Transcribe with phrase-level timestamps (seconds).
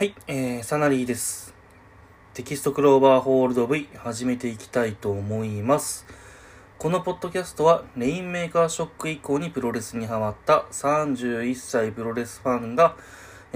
[0.00, 1.52] はい、えー、サナリーです。
[2.32, 6.06] テキストクローバーホールド V 始めていきたいと思います。
[6.78, 12.96] このポッドキャストはレインメーカーショック以降にプロレスにハマった31歳プロレスファンが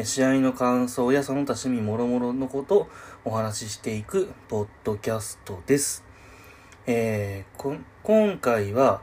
[0.02, 2.88] 試合の感想やその他趣味もろもろのことを
[3.24, 6.04] お話ししていくポッドキャストです。
[6.86, 9.00] えー、今回は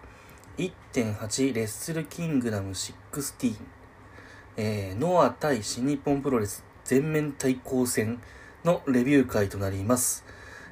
[0.59, 3.55] 1.8レッスルキングダム16
[4.57, 8.19] えーノア対新日本プロレス全面対抗戦
[8.63, 10.23] のレビュー会となります。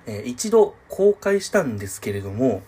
[0.05, 2.61] えー一度公開したんですけれども、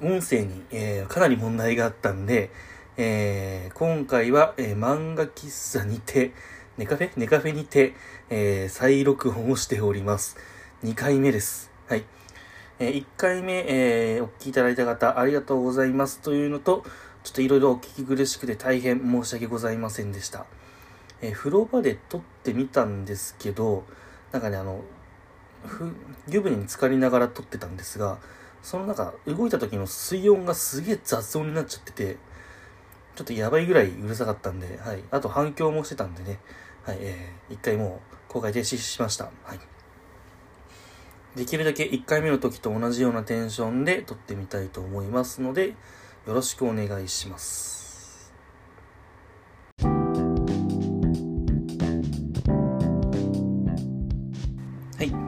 [0.00, 2.50] 音声に、えーかなり問題があったんで、
[2.96, 6.32] えー今回は、えー漫画喫茶にて、
[6.76, 7.10] ネカフェ？
[7.16, 7.94] ネカフェにて、
[8.30, 10.36] えー再録音をしております。
[10.84, 11.70] 2回目です。
[11.88, 12.04] はい。
[12.78, 16.84] え1回目、えーお聞きいただいた方、ありがとうございますというのと、
[17.24, 20.44] ちょっといろいろお聞き苦しくて大変申し訳ございませんでした。
[21.22, 23.84] えー風呂場で撮ってみたんですけど、
[24.32, 24.82] なんかね、あの、
[25.64, 25.92] ふ
[26.28, 28.18] 湯船に浸かりながら撮ってたんですが、
[28.62, 32.16] その中、動いた時の水温がすげえ雑音になっちゃってて、
[33.14, 35.02] ちょっとやばいぐらいうるさかったんで、はい。
[35.10, 36.38] あと反響もしてたんでね、
[36.84, 39.30] はい、えー一回もう公開停止しました。
[39.44, 39.60] はい。
[41.36, 45.68] できるだけ1回目の時と同じようなテンションで撮ってみたいと思いますので、
[46.26, 47.85] よろしくお願いします。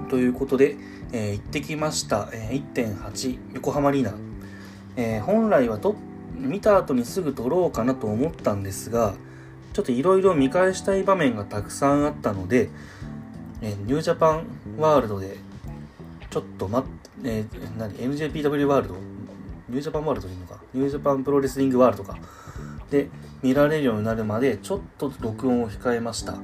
[0.09, 0.77] ということで、
[1.13, 4.15] えー行ってきました、えー1.8横浜リーナ。
[4.97, 5.95] えー本来はと
[6.35, 9.15] 見た後にすぐ撮ろうかなと思ったんですが、
[9.73, 12.71] ちょっといろいろ見返したい場面がたくさんあったので、
[13.61, 14.47] えーニュージャパン
[14.79, 15.37] ワールドで、
[16.31, 18.95] ちょっと待って、えー何 ?NJPW ワールド？
[19.69, 20.61] ニュージャパンワールドでいいのか？
[20.73, 22.19] ニュージャパンプロレスリングワールドか。
[22.91, 23.09] で、
[23.43, 26.37] 見られるようになるまで、ちょっと録音を控えました。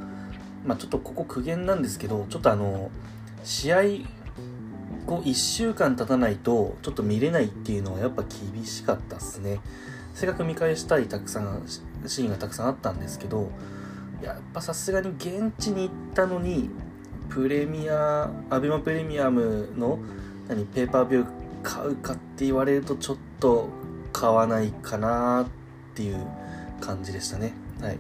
[0.67, 2.91] まあちょっとここ苦言なんですけど、ちょっとあの、
[3.45, 3.83] 試合
[5.07, 9.61] 後1週間経たないと、ちょっと見れないっていうのはやっぱ厳しかったっすね。
[10.15, 11.63] せっかく見返したいたくさん、
[12.07, 13.51] シーンがたくさんあったんですけど、
[14.23, 16.71] やっぱさすがに現地に行ったのに、
[17.29, 19.99] プレミア、アベマプレミアムの、
[20.49, 21.27] 何、ペーパービュー
[21.63, 23.69] 買うかって言われるとちょっと
[24.13, 25.47] 買わないかなっ
[25.95, 26.27] ていう
[26.81, 27.53] 感じでしたね。
[27.81, 27.99] はい。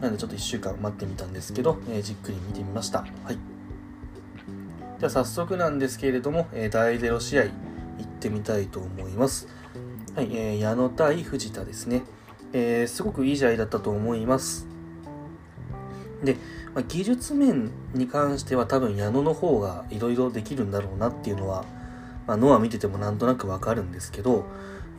[0.00, 3.00] なのでちょっと1週間待ってみたんですけど、えーじっくり見てみました。
[3.24, 3.51] はい。
[5.02, 7.50] では早速なんですけれども、えー第0試合行
[8.04, 9.48] ってみたいと思います。
[10.14, 12.02] はい、えー矢野対藤田ですね。
[12.52, 14.64] えーすごくいい試合だったと思います。
[16.22, 16.36] で、
[16.72, 21.64] まあ、技術面に関しては多分矢野の方がいろいろできるんだろうなっていうのは、
[22.28, 24.44] まあ、ノア見ててもなんとなくわかるんですけど、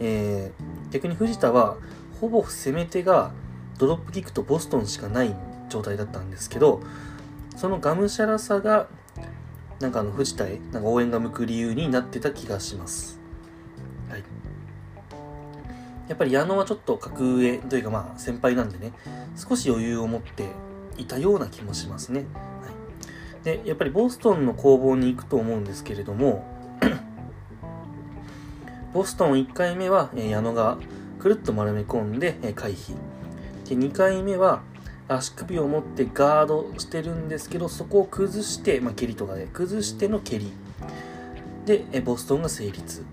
[0.02, 1.78] えー逆に藤田は
[2.20, 3.32] ほぼ攻め手が
[3.78, 5.34] ドロップキックとボストンしかない
[5.70, 6.82] 状態だったんですけど
[7.56, 8.90] そのがむしゃらさが
[9.84, 13.20] なんかあの藤田へなんか応援が向く理由になってた気がします。
[14.10, 14.24] はい、
[16.08, 18.94] やっぱり矢野はちょっと格上というかまあ先輩なんでね
[19.36, 20.48] 少し余裕を持って
[20.98, 22.28] いたような気もしますね。
[22.62, 22.70] は
[23.42, 26.46] い、でやっぱりボストンの攻防に行くと思うんですけれども
[28.94, 30.78] ボストン1回目は、矢野が
[31.20, 32.96] くるっと丸め込んで、回避
[33.68, 34.62] で2回目は
[35.08, 40.52] 足首を持ってガードしてるんですけどそこを崩して、まあ、蹴りとかで崩しての蹴り。
[41.66, 43.06] で、ボストンが成立。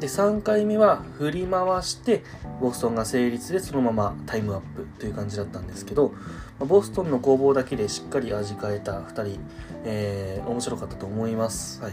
[0.00, 2.24] で3回目は振り回して
[2.58, 6.14] ボストンが成立でそのままタイムアップという感じだったんですけど、
[6.58, 9.40] ボストンの攻防だけでしっかり味変えた2人、
[9.84, 11.92] えー面白かったと思います、はい、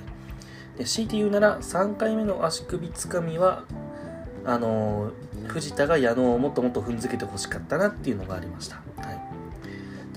[0.77, 3.63] で強いて言うなら3回目の足首つかみは
[4.45, 9.16] あのー藤田が矢野をもっともっと踏んづけてほしかったなっていうのがありました、はい、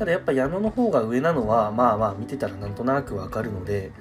[0.00, 3.92] ただやっぱ矢野の方が上なのはまあまあ見てたらなんとなくわかるので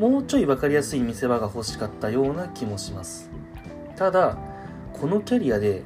[0.00, 3.28] もうちょい分かりやすい見せ場が欲しかったような気もします。
[3.94, 4.38] ただ
[4.94, 5.82] このキャリアで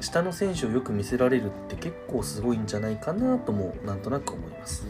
[0.00, 4.86] 下の選手をよく見せられるって結構すごいんじゃないかなともなんとなく思います、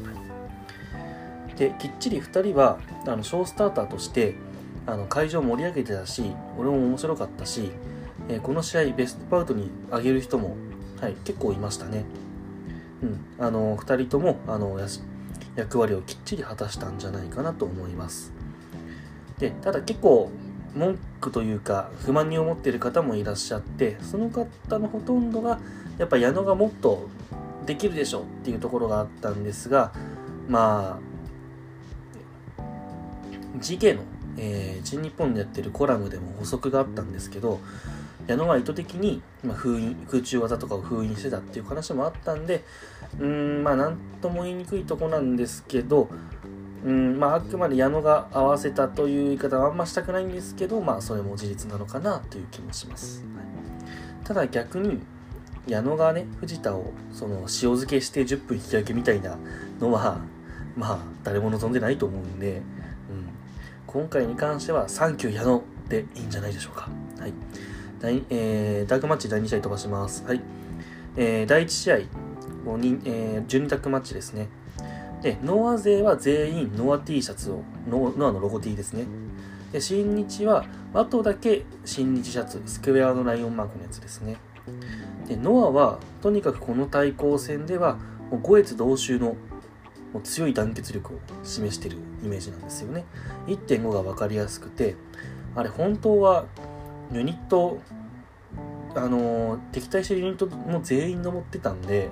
[1.57, 4.37] できっちり2人はあのショースターターとして
[4.87, 6.23] あの会場を盛り上げてたし
[6.57, 7.73] 俺も面白かったし、
[8.29, 10.57] えーこの試合ベストパウトに上げる人も、
[11.01, 12.05] はい、結構いましたね。
[13.03, 13.25] うん。
[13.39, 14.79] あの2人ともあの
[15.57, 18.33] 役割をきっちり果たしたんじゃないかなと思います。
[19.39, 20.31] でただ結構
[20.75, 25.59] 文句というか不満に思っている方もいらっしゃってその方のほとんどが
[25.99, 27.09] やっぱ矢野がもっと
[27.65, 29.93] できるでしょっていうところがあったんですが
[30.49, 31.01] ま
[32.59, 32.61] あ
[33.59, 34.03] GK の、
[34.37, 37.59] えー新日本でやってるコラムでも補足があったんですけど
[38.27, 39.23] 矢野は意図的に、
[39.55, 42.65] 封印空中技とかを封印してたっていう話もあったんで
[43.21, 46.09] うんまあ何とも言いにくいとこなんですけど
[46.87, 53.25] うんまあ、あくまで矢野が合わせたという言い方はあんましたくないんですけど、まあ、それも事実なのかなという気もします。
[53.35, 55.01] はい、ただ逆に、
[55.67, 59.37] 矢野がね、藤田をその塩漬けして10分引き分けみたいな
[59.81, 60.21] のは、
[60.77, 62.63] まあ、誰も望んでないと思うんで、うん、
[63.89, 66.89] 今回に関しては、サンキュー矢野でいいんじゃないでしょうか。
[67.19, 67.33] はい。
[68.01, 70.25] 第えー、ダークマッチ第2試合飛ばします。
[70.25, 70.41] はい。
[71.17, 71.99] えー、第1試合、
[72.65, 74.49] もうにえー、12タックマッチですね。
[75.23, 79.07] で、ノア勢は全員ノア T シャツを、ノアのロゴ T ですね。
[79.73, 84.37] で、新日は、ワトだけ新日シャツ、スクエアのライオンマークのやつですね。
[85.27, 87.97] で、ノアは、とにかくこの対抗戦では、
[88.31, 89.37] もう五越同州の
[90.13, 93.05] もう強い団結力を示しているイメージなんですよね。
[93.47, 94.97] 1.5が分かりやすくて、
[95.55, 96.47] あれ本当は
[97.13, 97.81] ユニット、
[98.95, 102.11] あの、敵対してるユニットも全員登ってたんで、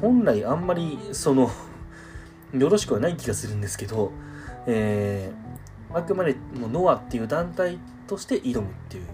[0.00, 1.50] 本来あんまりその
[2.54, 4.12] よろしくはない気がするんですけど、
[4.66, 9.04] えー、あくまでもノアっていう団体として挑むっていう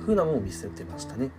[0.00, 1.30] 風なものを見せてましたね。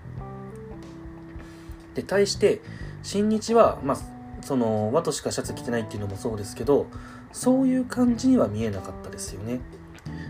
[1.93, 2.61] で、対して、
[3.01, 3.97] 新日は、まあ、
[4.41, 6.87] その、和としかシャツ着てないっていうのもそうですけど、
[7.31, 9.59] そういう感じには見えなかったですよね。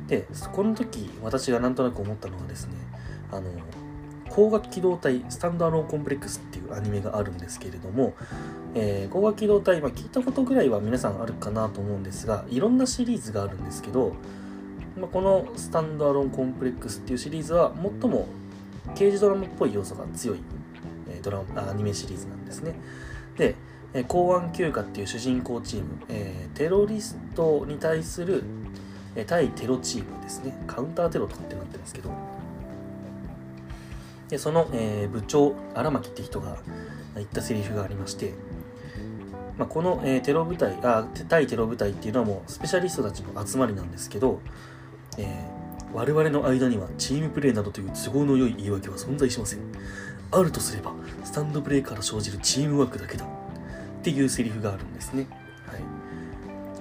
[0.07, 2.73] で、この時、私がなんとなく思ったのはですね、
[3.31, 3.49] あの、
[4.37, 8.13] 光学機動隊スタンドアローンコンプレックスっていうアニメがあるんですけれども、
[8.75, 14.13] えー、光学機動隊、まあ、聞いたことぐらいは皆さんあるかなと思うんですがいろんなシリーズがあるんですけど、
[14.95, 18.27] まあ、このスタンドアローンコンプレックスっていうシリーズは最も
[18.95, 20.39] 刑事ドラマっぽい要素が強い、
[21.09, 22.75] え、ドラマアニメシリーズなんですね。
[23.37, 23.55] で、
[24.07, 28.43] 公安休暇っていう主人公チーム、えー、テロリストに対する、
[29.25, 30.57] 対テロチームですね。
[30.67, 32.11] カウンターテロとかってなってるんですけど。
[34.29, 36.57] でその、えー、部長荒牧って人が
[37.15, 38.33] 言ったセリフがありまして。
[39.57, 44.39] まあ、この、えー、テロ部隊あ対テロ部隊っていうのはもうスペシャリストたちの集まりなんですけど、
[45.17, 49.59] えー、我々の間にはチームプレーなどという都合の良い言い訳は存在しません。
[50.29, 50.93] あるとすれば
[51.23, 53.25] スタンドプレーから生じるチームワークだけだ。
[53.25, 53.29] っ
[54.03, 55.27] ていうセリフがあるんですね、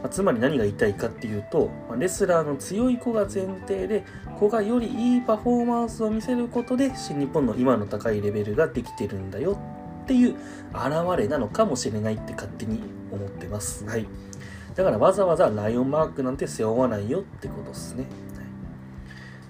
[0.06, 4.04] まあ、つまり何が言いたいかっていうと、まあ、レスラーの強い子が前提で
[4.38, 9.58] 子がよりいいパフォーマンスを見せることで新日本の今の高いレベルができてるんだよ
[10.04, 10.36] っていう
[10.72, 13.84] 現れなのかもしれないって勝手に思ってます。
[13.84, 14.06] はい。
[14.76, 18.06] だからわざわざライオンマークなんて背負わないよってことですね。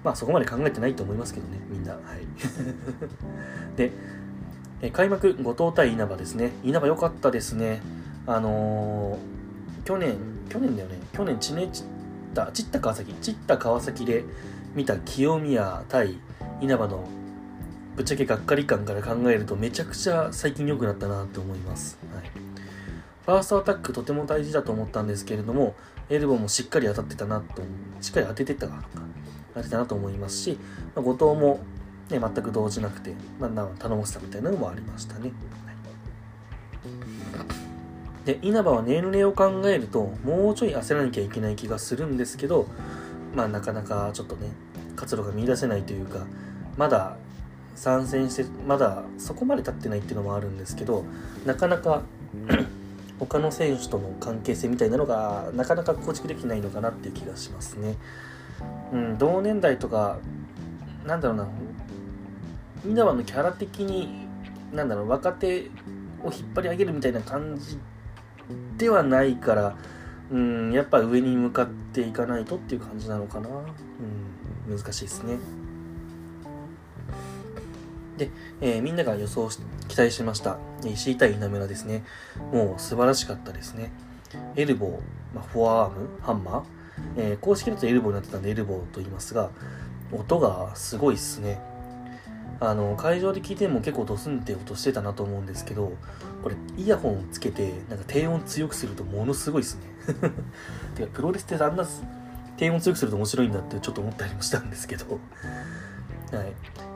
[0.02, 1.92] まあそこまで考えてないと思いますけどね、みんな。
[1.92, 2.26] はい。
[3.76, 3.92] で、
[4.92, 6.52] 開幕後藤対稲葉ですね。
[6.64, 7.82] 稲葉良かったですね。
[8.26, 9.36] あのー、
[9.86, 10.18] 去年、
[10.50, 10.98] 去年だよね。
[11.14, 11.84] 去年、ちねちっ
[12.34, 14.24] た、ちった川崎、ちった川崎で
[14.74, 16.18] 見た清宮対
[16.60, 17.08] 稲葉の
[17.96, 22.30] ぶっちゃけがっかり感から考えるとめちゃくちゃ最近良くなったなって思います、はい、
[23.24, 25.74] ファーストアタックとても大事だと思ったんですけれども
[26.10, 27.62] エルボーもしっかり当たってたなと
[28.02, 28.84] しっかり当ててたか
[29.54, 30.58] 当てたなと思いますし、
[30.94, 31.60] ま、後藤も、
[32.10, 35.32] ね、全く動じなくて、まあ、頼もしさみたいなのもありましたね、
[38.26, 42.66] で稲葉は年齢を考えるともうちょい焦らなきゃいけない気がするんですけど
[43.34, 44.48] まあなかなかちょっとね
[44.96, 46.26] 活路が見出せないというか
[46.76, 47.16] まだ
[47.76, 51.04] 参戦してまだそこまで経ってないっていうのもあるんですけど
[51.44, 52.02] なかなか
[53.20, 57.94] 他の選手との関係性みたいなのがなかなか構築できないのかなっていう気がしますね。
[58.92, 60.18] うん、同年代とか
[61.06, 61.48] なんだろうな
[62.84, 64.26] 稲葉のキャラ的に
[64.72, 65.70] なんだろう若手
[66.24, 67.78] を引っ張り上げるみたいな感じ
[68.76, 69.76] ではないから
[70.30, 75.38] うんやっぱ上に向かっていかないとっていう感じなのかな、うん、難しいですね。
[78.16, 78.30] で、
[78.60, 82.02] えー、みんなが予想し、期待しました、石井対稲村ですね。
[82.52, 83.92] もう素晴らしかったですね。
[84.56, 84.90] エルボー、
[85.34, 86.62] まあ、フォアアーム、ハンマー、
[87.16, 89.50] えー、公式だとエルボーになってたんでエルボーと言いますが、
[90.12, 91.60] 音がすごいっすね。
[92.58, 95.92] あの、会場で聞いても結構ドスンって音してたなと思うんですけど、
[96.42, 99.82] これイヤホンをつけて、なんか低音強くするとものすごいっすね。
[100.96, 101.86] てか、プロレスってあんな
[102.56, 105.18] 低音強くすると面白いんだってちょっと思ったりもしたんですけど、
[106.32, 106.42] は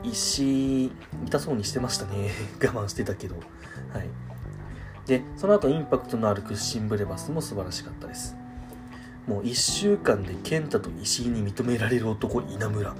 [0.03, 0.09] い。
[0.09, 0.91] 石、
[1.25, 2.31] 痛そうにしてましたね。
[2.61, 3.35] 我慢してたけど。
[3.35, 3.41] は
[4.01, 4.09] い。
[5.05, 8.35] で、その後インパクトのあるクッシンブレバスも素晴らしかったです。
[9.27, 12.95] もう1週間で健太と石井に認められる男、稲村。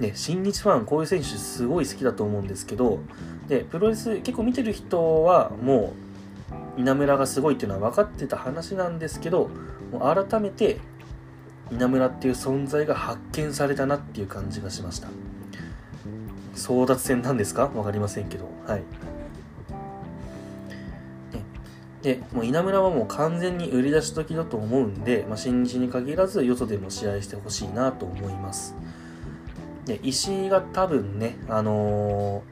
[0.00, 3.00] ね、新日ファン、こういう選手すごい好きだと思うんですけど、
[3.48, 5.92] で、プロレス結構見てる人はも
[6.76, 9.50] う、稲村がすごいっていうのは分かってた話なんですけど、
[9.92, 10.78] もう改めて、
[11.72, 15.08] 稲村っていう存在が発見されたなっていう感じがしました。
[16.54, 17.70] 争奪戦なんですか？
[17.74, 18.48] わかりませんけど。
[18.66, 18.82] はい。
[22.02, 28.76] で、もう稲村はもう完全に売り出し時だと思うんで、まあ、新日に限らず、よそでも試合してほしいなと思います。
[29.88, 32.42] で、石井が多分ね、あの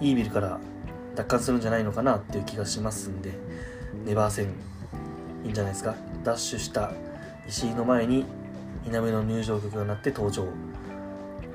[0.00, 0.58] ー、イービルから
[1.14, 3.32] 奪還するんじゃないのかなっていう気がしますんで、
[4.04, 4.46] ネバー戦、
[5.44, 5.94] いいんじゃないですか。
[6.24, 6.90] ダッシュした
[7.46, 8.26] 石井の前に、
[8.84, 10.44] 稲村の入場曲が鳴って登場。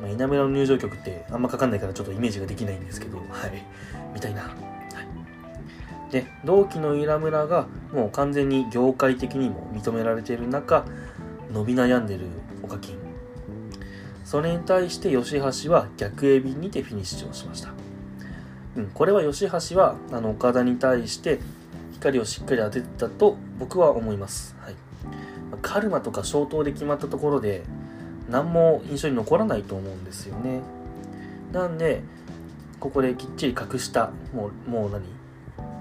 [0.01, 3.63] まあ、稲村の入場曲ってあんまかかんないからちょっとイメージができないんですけど、はい。
[4.13, 4.49] みたいな。
[6.09, 10.85] で同期の稲村がもう完全に業界的にも認められている中
[11.53, 12.27] 伸び悩んでる
[12.61, 13.00] オカキン
[14.31, 17.73] それに対して吉橋は逆エビにてフィニッシュをしました、
[18.77, 21.41] うん、これは吉橋はあの岡田に対して
[21.91, 24.75] 光をしっかり当ててたと僕は思います、はい、
[25.61, 27.63] カルマとか消灯で決まったところで
[28.29, 30.61] 何も印象に残らないと思うんですよね。
[31.51, 32.01] なんで
[32.79, 35.03] ここできっちり隠したもうもう何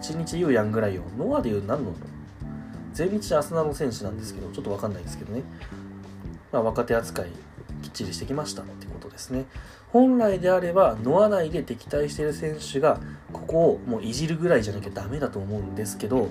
[0.03, 1.93] ？1日言うやんぐらいをノアで言う何の？
[2.95, 5.45] 全日アスナの選手なんですけどちょっと分かんないですけどね、
[6.51, 7.29] まあ、若手扱い。
[7.83, 9.47] きっちりしてきましたってことですね。
[9.93, 13.01] 本来であればノア内で敵対している選手が
[13.33, 16.29] ここをもういじるぐらいじゃなきゃダメだと思うんですけど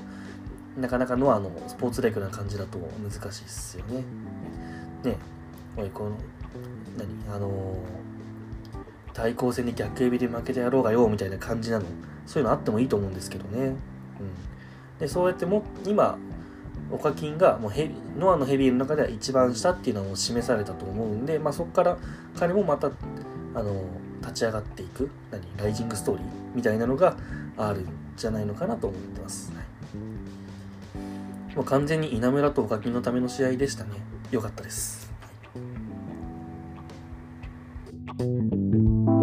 [0.78, 4.04] なかなかノアのスポーツレイクな感じだと難しいですよね。
[5.04, 5.18] ね。
[5.76, 6.12] おいこの
[6.98, 7.36] 何？
[7.36, 11.86] あのー、対抗戦に逆エビで負けてやろうがよみたいな感じなの？
[12.26, 13.68] そういうのあってもいいと思うんですけどね。
[13.68, 13.76] うん、
[15.00, 16.18] でそうやっても今
[16.92, 21.98] オカキンがもうヘノアのヘビーの中では一番下っていうのを示されたと思うんで、まあ、そこから
[22.38, 22.92] 彼もまた
[23.56, 23.84] あの
[24.22, 27.16] 立ち上がっていく何ライジングストーリーみたいなのが
[27.58, 29.62] あるんじゃないのかなと思ってます、は
[31.52, 33.92] い、もう完全に稲村とオカキンのための試合でしたね。
[34.32, 35.28] よかったです、は
[39.16, 39.19] い。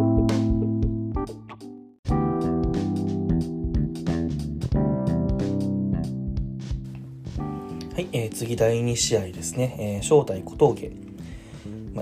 [8.45, 10.93] 次第2試合ですね、えー、正体小峠。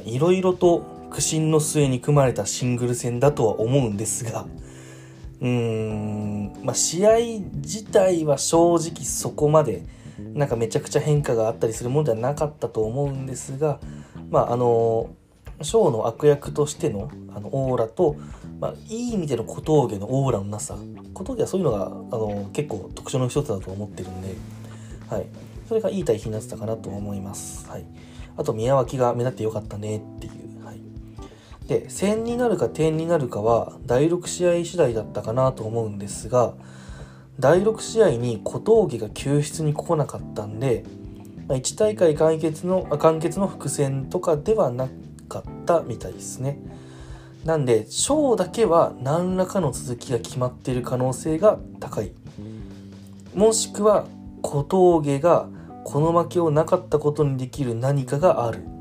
[0.05, 4.47] いろいろと苦心の末に組まれたシングル戦だとは思うんですが、
[5.41, 7.19] うーん、まあ、試合
[7.55, 9.85] 自体は正直そこまで、
[10.19, 13.79] なんかめちゃくちゃ変化があったりするものではなかったと思うんですが、
[14.31, 15.11] まあ、あの、
[15.63, 18.17] ショーの悪役としてのあのオーラと、
[18.61, 20.77] まあ、いい意味での小峠のオーラのなさ、
[21.13, 24.35] 小峠はそういうのがあの結構特徴の一つだと思ってるんで、
[25.09, 25.27] はい。
[25.69, 27.69] それがいい対比になってたかなと思います。
[27.69, 27.85] はい。
[28.37, 30.65] あと、宮脇が目立ってよかったねっていう。
[30.65, 30.81] はい。
[31.67, 36.55] で、戦になるか点になるかは、第6試合次第だったかなと思うんですが、
[37.39, 40.85] 第6試合に小峠が救出に来なかったんで、
[41.49, 44.89] 1大会完結の、完結の伏線とかではな
[45.29, 46.59] かったみたいですね。
[47.45, 52.13] なんで、ショーだけは何らかの続きが決まっている可能性が高い。
[53.35, 54.07] もしくは、
[54.45, 55.49] 小峠が
[55.85, 58.75] この負けをなかったことにできる何かがある。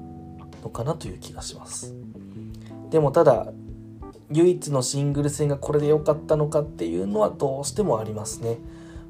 [0.63, 1.93] のかなという気がします。
[2.89, 3.47] でもただ
[4.31, 8.57] 唯一のシングル戦がこれで良かったのかっていうのはどうしてもありますね。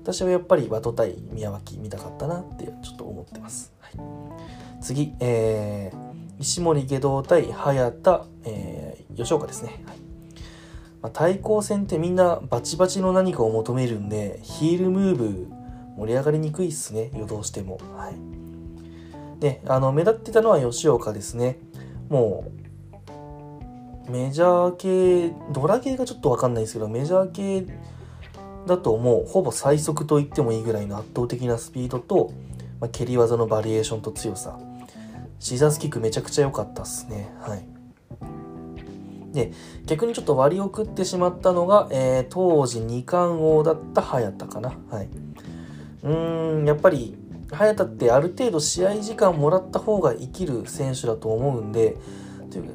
[0.03, 3.93] 私はやっぱりワト対宮脇見たかったなってちょっと思ってます、はい、
[4.81, 9.97] 次、えー、石森下道対早田、えー、吉岡ですね、はい。
[11.03, 15.47] まあ、対抗戦ってみんなバチバチの何かを求めるんでヒールムーブ
[15.97, 17.79] 盛り上がりにくいっすね、夜通しても。
[17.95, 18.15] はい。
[19.39, 21.59] で、あの、目立ってたのは吉岡ですね。
[22.09, 22.45] も
[24.07, 27.65] う、メジャー系、ドラ系がちょっとわかんないですけど、メジャー系
[28.67, 32.31] だともうほぼ最速と言ってもいいぐらいの圧倒的なスピードと、
[32.79, 34.59] まあ、蹴り技のバリエーションと強さ。
[35.39, 37.33] シザースキックめちゃくちゃ良かったっすね。
[37.41, 37.65] はい。
[39.33, 39.51] で、
[39.85, 44.73] 逆にちょっと割り送ってしまったのが、えー、当時二冠王だった早田かな。
[44.89, 45.09] はい。
[46.03, 47.17] うーん、やっぱり、
[47.51, 51.97] 早田ってある程度試合時間もらった方が生きる選手だと思うんで、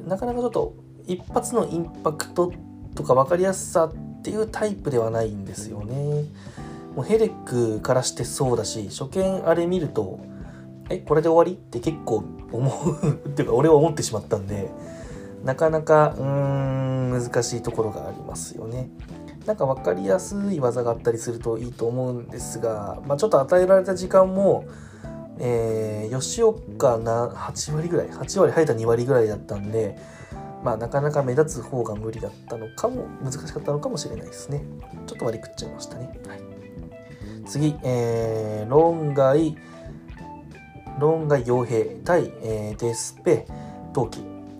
[0.07, 2.51] なかなかちょっと一発のインパクト
[2.95, 6.25] とか分かりやすさっていうタイプではないんですよね。
[6.95, 10.19] もうヘレックからしてそうだし、初見あれ見ると、
[10.89, 12.71] え、これで終わりって結構思
[13.01, 14.69] うっていうか俺は思ってしまったんで、
[15.43, 18.89] なかなか、うーん、難しいところがありますよね。
[19.45, 24.65] なんか分かりやすい技があったりするといいと思うんですが、まあ、ちょっと与えられた時間も、
[25.39, 29.97] えー、吉岡な8割ぐらい8割入った2割ぐらいだったんで、
[30.63, 34.63] まあ、なかなか目立つ方が無理だったのかも難しかったのかもしれないですね。
[35.07, 36.41] ちょっと割り食っちゃいましたね、はい、
[37.47, 39.57] 次、えー、論外
[40.99, 43.47] 論外傭兵対、えー、デスペ
[43.93, 44.17] 陶器、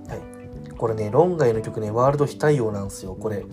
[0.08, 3.46] はい、これね、論外の曲ね、ワールド非対応なんですよ、これ。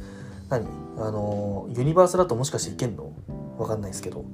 [0.48, 0.85] 何？
[0.98, 3.12] あの、ユニバースだともしかしていけんの？
[3.58, 4.24] わかんないですけど。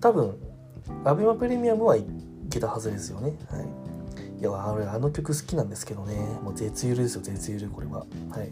[0.00, 0.36] 多分、
[1.04, 2.04] アベマプレミアムはい
[2.50, 3.34] けたはずですよね。
[3.50, 3.66] はい。
[4.40, 6.16] いや、俺、あの曲好きなんですけどね。
[6.42, 8.00] もう絶ゆるですよ、絶ゆる、これは。
[8.30, 8.50] はい。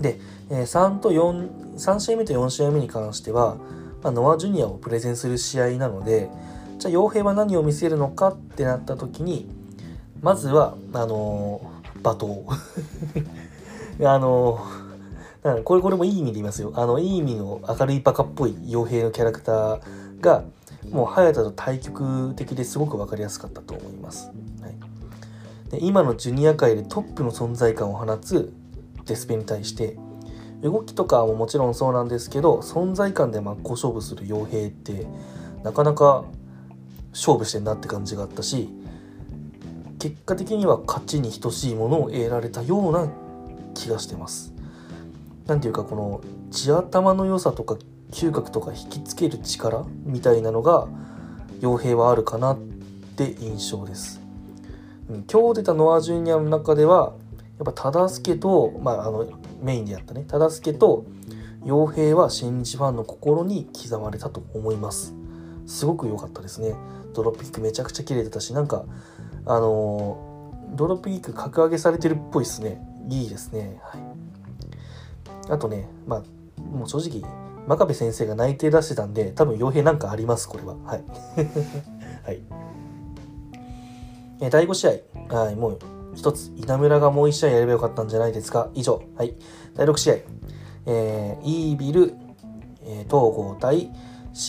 [0.00, 3.56] で、えー、3と4、3試合目と4試合目に関しては、
[4.02, 6.28] まあ、ノア・ジュニアをプレゼンする試合なので、
[6.78, 9.48] じゃあ、傭兵は何を見せるのかってなった時に、
[10.20, 12.62] まずは、あのー、罵倒。
[14.12, 14.81] あのー、
[15.42, 16.72] だからこれ、これもいい意味で言いますよ。
[16.74, 20.44] あの、いい意味の明るいバカっぽい傭兵のキャラクターが、
[20.90, 24.30] もう早田と対極的ですごく分かりやすかったと思います。
[24.60, 28.52] はい、で今のジュニア界でトップの存在感を放つ
[29.06, 29.96] デスペに対して
[30.62, 35.06] 動きとかももちろんそうなんですけど存在感で真っ向勝負する傭兵って
[35.62, 36.24] なかなか
[37.12, 38.68] 勝負してんなって感じがあったし
[39.98, 43.08] 結果的には勝ちに等しいものを得られたような
[43.74, 44.51] 気がしてます。
[45.46, 46.20] なんていうかこの
[46.50, 47.76] 地頭の良さとか
[48.10, 50.86] 嗅覚とか引きつける力みたいなのが
[51.60, 52.58] 傭兵はあるかなっ
[53.16, 54.20] て印象です。
[55.30, 57.14] 今日出たノア・ジュニアの中では
[57.58, 59.26] やっぱ忠助と、まあ、あの
[59.60, 60.24] メインでやったね。
[60.28, 61.04] 忠助と
[61.64, 65.14] 傭兵は新日ファンの心に刻まれたと思います。
[65.66, 66.74] すごく良かったですね。
[67.14, 68.84] ドロップキックめちゃくちゃ綺麗だったしなんか
[69.44, 72.80] あのー、ドロップキック格上げされてるっぽいですね。
[73.08, 73.80] いいですね。
[73.82, 74.11] はい。
[75.48, 77.22] あとねまあもう正直
[77.66, 80.74] 真壁先生が内定出してたんで多分傭兵なんかありますこれは。
[80.84, 81.04] はい。
[82.24, 82.42] はい。
[84.40, 84.88] え第5試
[85.30, 85.36] 合。
[85.36, 85.78] はいもう
[86.14, 88.68] 一つ稲村がもう一試合やればよかったんじゃないですか。
[88.74, 89.02] 以上。
[89.16, 89.34] はい。
[89.74, 90.14] 第6試合。
[90.86, 92.14] えー、イービル、
[92.82, 93.90] えー、東郷対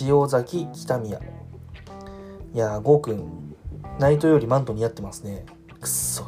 [0.01, 1.19] 塩崎北宮。
[2.53, 3.55] いやーゴーくん
[3.99, 5.45] ナイトよりマント似合ってますね。
[5.79, 6.23] くっそ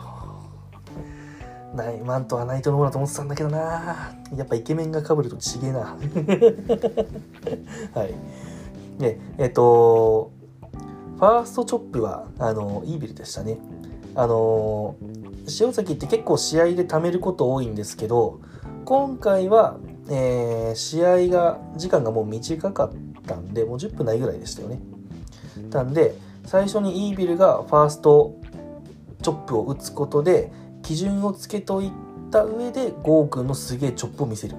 [1.75, 5.79] ない、マントはナイトの方だと思ってたんだけどなやっぱイケメンが被るとちげえな。
[7.93, 8.13] はい。
[8.99, 10.31] で、えっ、と、
[11.17, 13.57] ファーストチョップは、あの、イービルでしたね。
[14.15, 14.95] あの、
[15.59, 18.39] 塩崎って結構試合で貯めること多いんですけど、
[18.85, 19.77] 今回は、
[20.09, 22.91] えー、試合が、時間がもう短かっ
[23.25, 24.79] たんで、もう10分ないぐらいでしたよね。
[25.71, 28.35] なんで、最初にイービルがファースト
[29.21, 30.51] チョップを打つことで、
[30.85, 31.91] 基準をつけとい
[32.29, 34.55] た上でゴーくんのすげえチョップを見せる。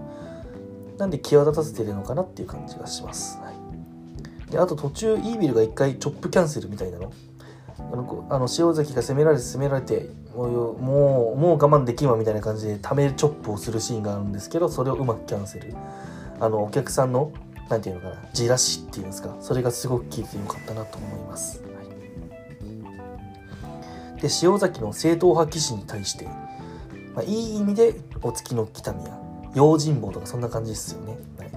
[0.99, 7.13] なんで際立たせてるのかなっていう感じがします、はい、であと途中イービルが一回チョップキャンセルみたいなの。
[7.79, 15.75] あのあの塩崎が攻められて攻められてもうもうもう我慢できんわみたいな感じでためるチョップをするシーンがあるんですけどそれをうまくキャンセル。
[16.41, 17.31] あのお客さんの
[17.69, 19.37] 何て言うのかなじらしっていうんですか。
[19.41, 21.63] それがすごく効いてよかったなと思います。
[24.21, 26.27] で塩崎の正統派騎士に対して、
[27.15, 29.27] まあ、いい意味でお月の北宮。
[29.57, 31.51] 用心棒とかそんな感じですよね、はい、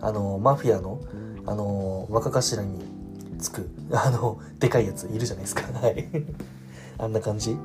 [0.00, 1.02] あのマフィアの
[1.44, 2.82] あの若頭に
[3.38, 5.64] つくあのでかいやついるじゃないですか。
[5.78, 6.08] はい。
[6.98, 7.58] あんな感じ。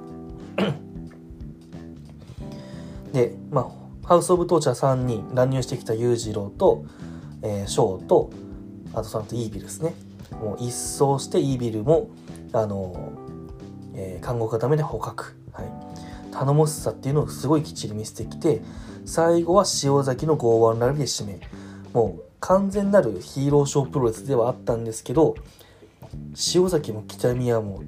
[3.13, 3.67] でまあ
[4.07, 6.83] ハウス・オブ・トーチャー3人乱入してきた裕次郎と、
[7.43, 8.31] えー、ショーと
[8.93, 9.93] あとその後イービルですね。
[10.41, 12.09] もう一掃してイービルも
[12.51, 13.11] あの
[13.97, 15.65] えー、看護固めで捕獲、はい、
[16.31, 18.61] 頼もしさっていうのをすごいきっちり見せてきて
[19.05, 21.39] 最後は塩崎の剛腕ラリーで締め。
[21.93, 25.35] もう完全なるヒーローショープロレスではあったんですけど
[26.53, 27.81] 塩崎も北宮も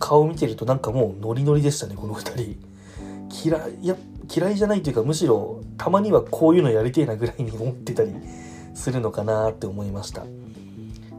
[0.00, 2.74] 顔見てるとなんかもうノリノリでしたねこの2人。
[3.48, 3.96] 嫌いや
[4.32, 8.12] 嫌いじゃないというかむしろたまにはこういうのやりてえなぐらいに思ってたり
[8.74, 10.24] するのかなって思いました。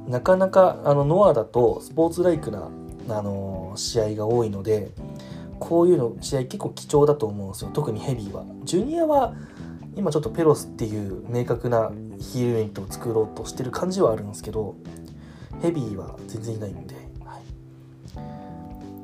[0.08, 2.70] なかなかあのノアだとスポーツライクな
[3.10, 4.92] あの試合が多いので
[5.60, 7.72] こういうの試合結構貴重だと思うんですよ。
[7.74, 8.44] 特にヘビーは。
[8.64, 9.34] ジュニアは
[9.96, 14.76] 今ちょっとペロスっていう明確なヒールユニットを作ろうとしてる感じはあるんですけど
[15.62, 17.42] ヘビーは全然いないんで、はい。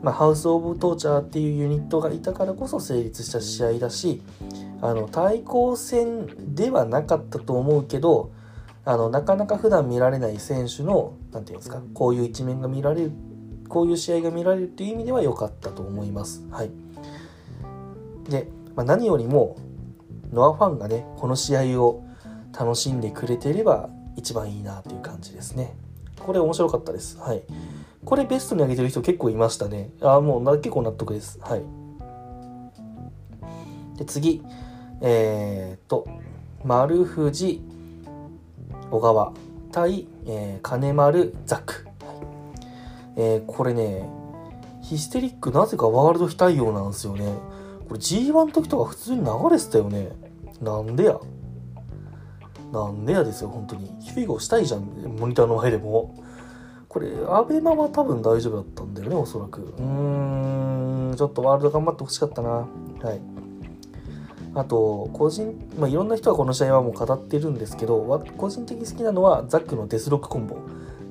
[0.04, 4.22] まあ、ハウス・オブ・トーチャーっていうユニットがいたからこそ成立した試合だし
[4.82, 8.32] あの対抗戦ではなかったと思うけど
[8.84, 13.12] あのなかなか普段見られない選手の何て言うんですかこういう一面が見られる
[13.71, 16.45] こういう試合が見られるっていう意味では良かったと思います。
[16.51, 16.71] はい。
[18.29, 19.55] で、まあ、何よりも、
[20.34, 22.03] ノアファンがね、この試合を
[22.57, 25.73] 楽しんでくれてれば一番いいなという感じですね。
[26.19, 27.17] これ面白かったです。
[27.17, 27.43] はい。
[28.03, 29.89] これベストに上げてる人結構いましたね。
[30.01, 31.39] ああ、もう結構納得です。
[31.41, 31.63] はい。
[33.97, 34.43] で、次。
[34.99, 36.05] えー、っと、
[36.63, 37.62] 丸藤、
[38.91, 39.34] 小川
[39.71, 41.90] 対、えー、金丸、ザック。
[43.21, 44.10] えー、これね、
[44.81, 47.31] ヒステリックなぜかワールド非対応なんですよね。
[47.88, 50.10] これ G1 の時とか普通に流れてたよね。
[50.60, 51.19] なんでや。
[52.73, 53.95] なんでやですよ本当に。
[54.01, 54.81] ヒフィゴしたいじゃん。
[55.19, 56.15] モニターの前でも。
[56.89, 59.62] これアベマは多分大丈夫だったんだよねおそらく。
[59.62, 61.15] うーん。
[61.15, 62.49] ちょっとワールド頑張ってほしかったな。
[62.49, 62.65] は
[63.13, 63.21] い。
[64.55, 70.57] あと個人、まあ、いろんな人がこの試合はもう語ってるんですけど個人的に好きなのはザックのデスロックコンボ。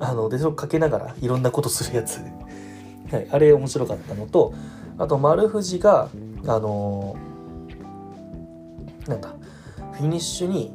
[0.00, 2.18] あのデスロックかけながらいろんなことするやつ、
[3.12, 4.52] はい、あれ面白かったのと
[4.98, 6.08] あと丸藤が
[6.46, 9.34] あのー、なんだ
[9.92, 10.74] フィニッシュに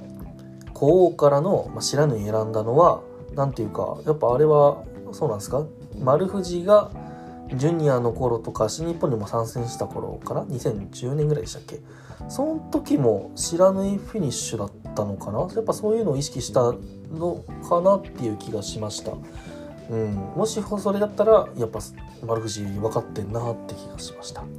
[0.73, 3.01] 古王からの、まあ、知らぬ選んだのは
[3.33, 5.63] 何ていうかやっぱあれはそうなんですか？
[5.99, 6.91] 丸藤が
[7.55, 11.79] ジュニアの頃とか新日本にも参戦した頃かな？2010年ぐらいでしたっけ？
[12.27, 15.47] その時も知らぬいフィニッシュだったのかな？
[15.53, 16.73] やっぱそういうのを意識した
[17.15, 19.13] のかなっていう気がしました。
[19.89, 21.80] うん、もしそれだったらやっぱ
[22.25, 24.41] 丸藤分かってんなって気がしました。
[24.41, 24.49] はい、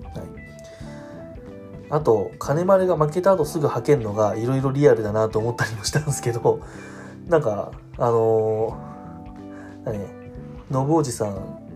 [1.91, 6.61] あと金丸が負けた後すぐ吐けんのがいろいろリアルだなと思ったりもしたんですけど
[7.29, 10.17] なんかあのー、何？
[10.69, 11.67] 信おじさん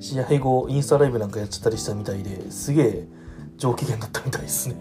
[0.00, 3.08] 試合後インスタライブなんかやっちゃったりしたみたいですげえ
[3.60, 4.76] 上機嫌だったみたいですね。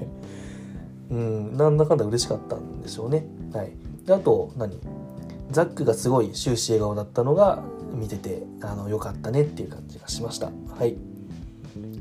[1.12, 1.58] うん。
[1.58, 3.28] なんだかんだ嬉しかったんでしょうね。
[3.54, 3.74] はい。
[4.06, 4.80] であと何？
[5.52, 10.48] ザックがすごい終始笑顔だったのが見ててあの良かったねっていう感じがしました。
[10.48, 10.94] はい。
[10.94, 10.98] こ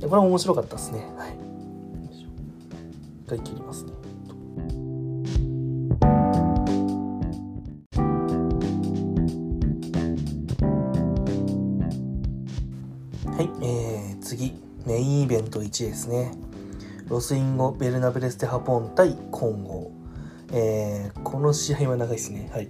[0.01, 1.01] れも面白かったですね。
[1.17, 1.37] はい。
[3.25, 3.93] 一回切りますね。
[13.39, 14.53] はい、えー、次
[14.85, 16.33] メインイベント1ですね。
[17.09, 19.93] ロス・インゴベルナブレス・デ・ハポン対金剛、
[20.53, 22.51] えー、この試合は長いですね。
[22.53, 22.69] はい、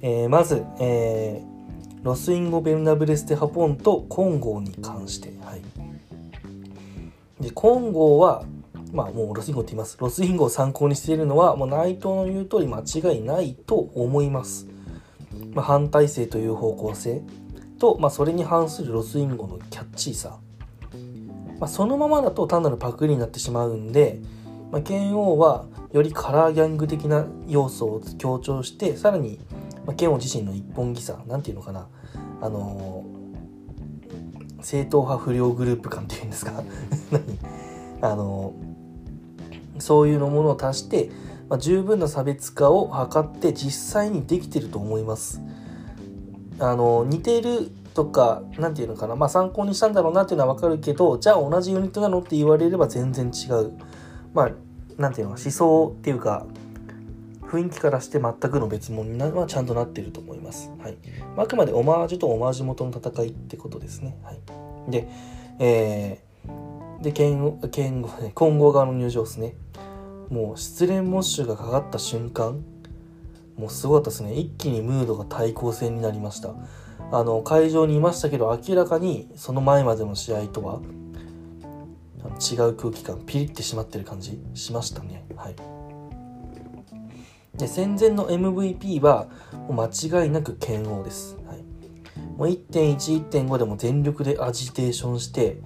[0.00, 1.58] えー、まず、えー
[2.02, 5.62] ロス・インゴベルナブレス・デ・ハポンと金剛に関して、はい、
[7.42, 8.44] で金剛は
[8.92, 9.98] まあもうロスインゴって言います。
[10.00, 14.68] ロスインゴを参考にしているのはもう内藤の言う通り間違いないと思います、
[15.52, 17.22] まあ、反体制という方向性。
[17.78, 20.38] と、まあ、それに反するロスインゴのキャッチーさ、
[21.60, 24.18] まあ、そのままだと単なるパクリになってしまうんで、
[24.72, 29.38] まあ、剣王はよりカラーギャング的な要素を強調してさらに
[29.88, 31.88] まあ、剣王自身の一本気さなんていうのかな
[32.42, 36.52] あのー、正統派不良グループ感っていうんですか？
[37.10, 37.22] 何？
[38.02, 41.10] あのー、そういうのものを足して、
[41.48, 45.40] まあ、十分な差別化を図って実際にできてると思います。
[46.58, 52.20] あのー、似てるとか何て言うのかなまあ参考にしたんだろうなっていうのは分かるけどじゃあ同じユニットなの？
[52.20, 53.72] って言われれば全然違う。
[54.34, 54.50] まあ
[54.98, 56.44] 何て言うの思想っていうか
[57.48, 60.70] 雰囲気からして全くの別物になるのはちゃんとなっていると思います。
[60.78, 60.96] はい。
[61.36, 64.18] あくまでオマージュとオマージュ元の戦いってことですね。
[64.22, 64.40] はい。
[64.90, 65.08] で、
[65.58, 68.02] えー、で、剣剣
[68.34, 69.54] 混合側の入場ですね。
[70.28, 72.62] もう失恋モッシュがかかった瞬間、
[73.56, 74.34] もうすごかったですね。
[74.34, 76.54] 一気にムードが対抗戦になりました。
[77.10, 80.80] あの、会場にいましたけど、明らかにその前までの試合とは
[82.38, 85.24] 違う空気感、ピリってしまってる感じしましたね。
[85.34, 85.77] はい。
[87.58, 89.26] で戦前の MVP は
[89.68, 91.58] もう間違いなく剣王です、はい、
[92.36, 95.60] もう1.1、1.5でも全力でアジテーションして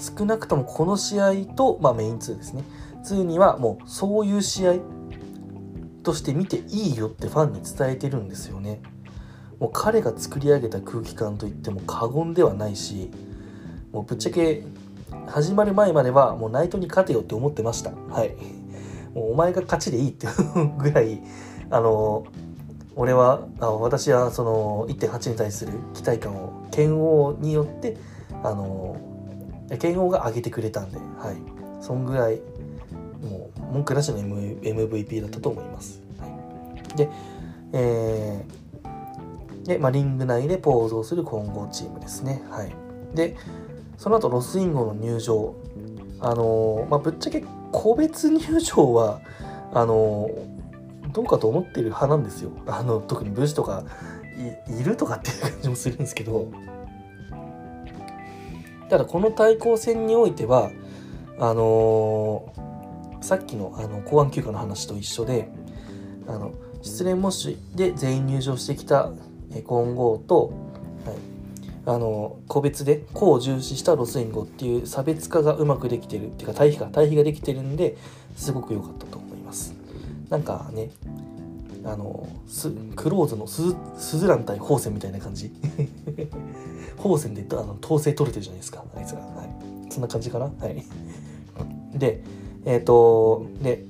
[0.00, 2.64] 少なくともこの試合と、まあ、メイン2ですね。
[3.04, 4.74] 2にはもうそういう試合
[6.02, 8.80] として見ていいよってファンに伝えてるんですよね。
[9.58, 13.12] もう彼が作り上げた空気感といっても過言ではないし
[13.92, 14.64] もうぶっちゃけ
[15.28, 17.92] 始まる前まではもうナイトに勝てよって思ってました。
[17.92, 18.34] はい。
[19.14, 21.20] もうお前が勝ちでいいっていうぐらい
[21.70, 22.26] あの
[22.94, 27.96] 俺はあ私はその1.8に対する期待感を剣王によって
[28.42, 28.96] あの
[29.78, 32.40] 剣王が上げてくれたんで、はい、そんぐらい
[33.22, 36.02] もう文句なしの MVP だったと思います。
[36.18, 37.08] はい、で、
[37.72, 38.62] えー
[39.64, 42.42] でまあ、リング内でポーズをする混合チームですね。
[42.50, 42.74] はい、
[43.14, 43.36] で
[43.96, 45.54] その後ロスインゴの入場。
[46.24, 49.20] あのまあ、ぶっちゃけ個別入場は
[49.72, 50.30] あの
[51.12, 52.50] どうかと思ってる派なんですよ。
[52.66, 53.84] あの特に武士とか
[54.68, 56.48] いるとかっていう感じもするんですけど。
[58.92, 60.70] ただこの対抗戦においては
[61.38, 65.48] あのー、さっきのあの公安休暇の話と一緒で
[66.28, 69.10] あの失恋模試で全員入場してきた
[69.64, 70.52] 混合と
[71.84, 77.96] あの個別で個を重視したロスインゴっていう差別化がうまくできてるっていうか対比が対比ができてるんで
[78.36, 79.74] すごく良かったと思います。
[80.28, 80.90] なんかね
[81.84, 82.28] あの
[82.94, 85.52] クローズのスズラン対ホーセンみたいな感じ。
[86.96, 90.44] ホーセンであの統制取れてるじゃないですかあいつら、はい、そんな感じかな？
[90.44, 90.84] はい。
[91.98, 92.22] で
[92.64, 93.84] えっ、ー、とで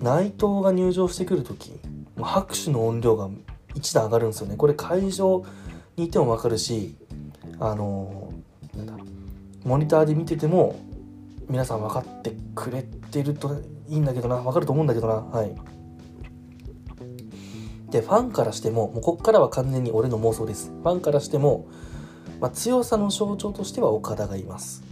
[0.00, 1.72] 内藤が入場してくる時
[2.20, 3.28] 拍手の音量が
[3.74, 4.56] 1段上がるんですよね。
[4.56, 5.44] これ会場
[5.98, 6.96] にいても分かるし
[7.58, 8.32] あの
[8.76, 8.94] なんだ
[9.64, 10.78] モニターで見てても
[11.48, 15.54] 皆さん分かってくれてるといいんだけどな分かると思うんだけどなはい。
[17.90, 20.70] でファンからしてももうこっからは完全に俺の妄想です。
[20.70, 21.66] ファンからしても、
[22.38, 24.84] まあ、強さの象徴としては岡田がいます。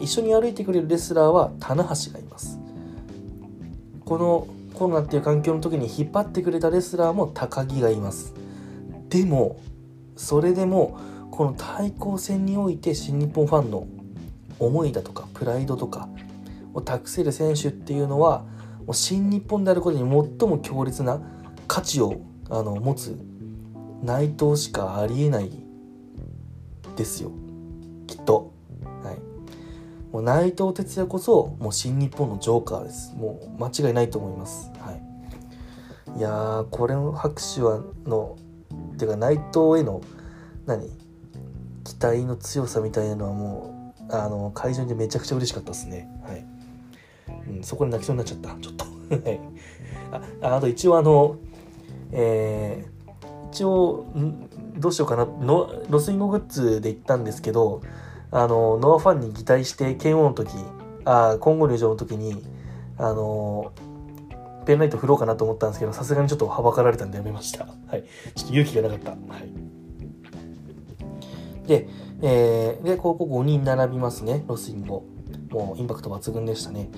[0.00, 2.58] 一緒に歩いてくれるレスラーは棚橋がいます。
[4.04, 8.34] このコロナっていう環境の時に引っ張ってくれたレスラーも高木がいます。
[9.08, 9.60] でも
[10.20, 10.98] それでも
[11.30, 13.86] この対抗戦において新日本ファンの
[14.58, 16.10] 思いだとかプライドとか
[16.74, 18.40] を託せる選手っていうのは
[18.80, 21.22] もう新日本であることに最も強烈な
[21.66, 23.18] 価値をあの持つ
[24.02, 25.50] 内藤しかありえない
[26.96, 27.32] ですよ
[28.06, 28.52] きっと。
[29.02, 29.18] はい、
[30.12, 34.70] もう内藤哲也こそもう新日本のジョーカーですもう間違いないと思います。
[34.80, 34.92] は
[36.14, 38.36] い、いやーこれの拍手はの
[39.00, 40.02] っていうか内藤への
[40.66, 40.90] 何？
[41.84, 46.06] 期待の強さみたいなのはもうあの会場でめちゃくちゃ嬉しかったですね。
[46.22, 46.44] はい、
[47.48, 48.50] うん、そこで泣きそうになっちゃった。
[48.60, 48.84] ちょっと。
[49.16, 49.40] はい。
[50.42, 51.36] ああと一応あの
[52.12, 54.06] えー、一応
[54.76, 55.24] どうしようかな。
[55.24, 57.80] のロスインゴグッズで行ったんですけど
[58.30, 60.50] あのノアファンに擬態して剣王の時
[61.06, 62.44] あ今後入場の時に
[62.98, 63.72] あの
[64.66, 69.50] ペンライト振ろうかなと思ったんですけどさすがにちょっとはばかられたんでやめましたはいちょっと勇気がなかったはい
[71.66, 71.88] で
[72.22, 75.04] えー、で、ここ5人並びますね、ロスインゴ。
[75.50, 76.90] もうインパクト抜群でしたね。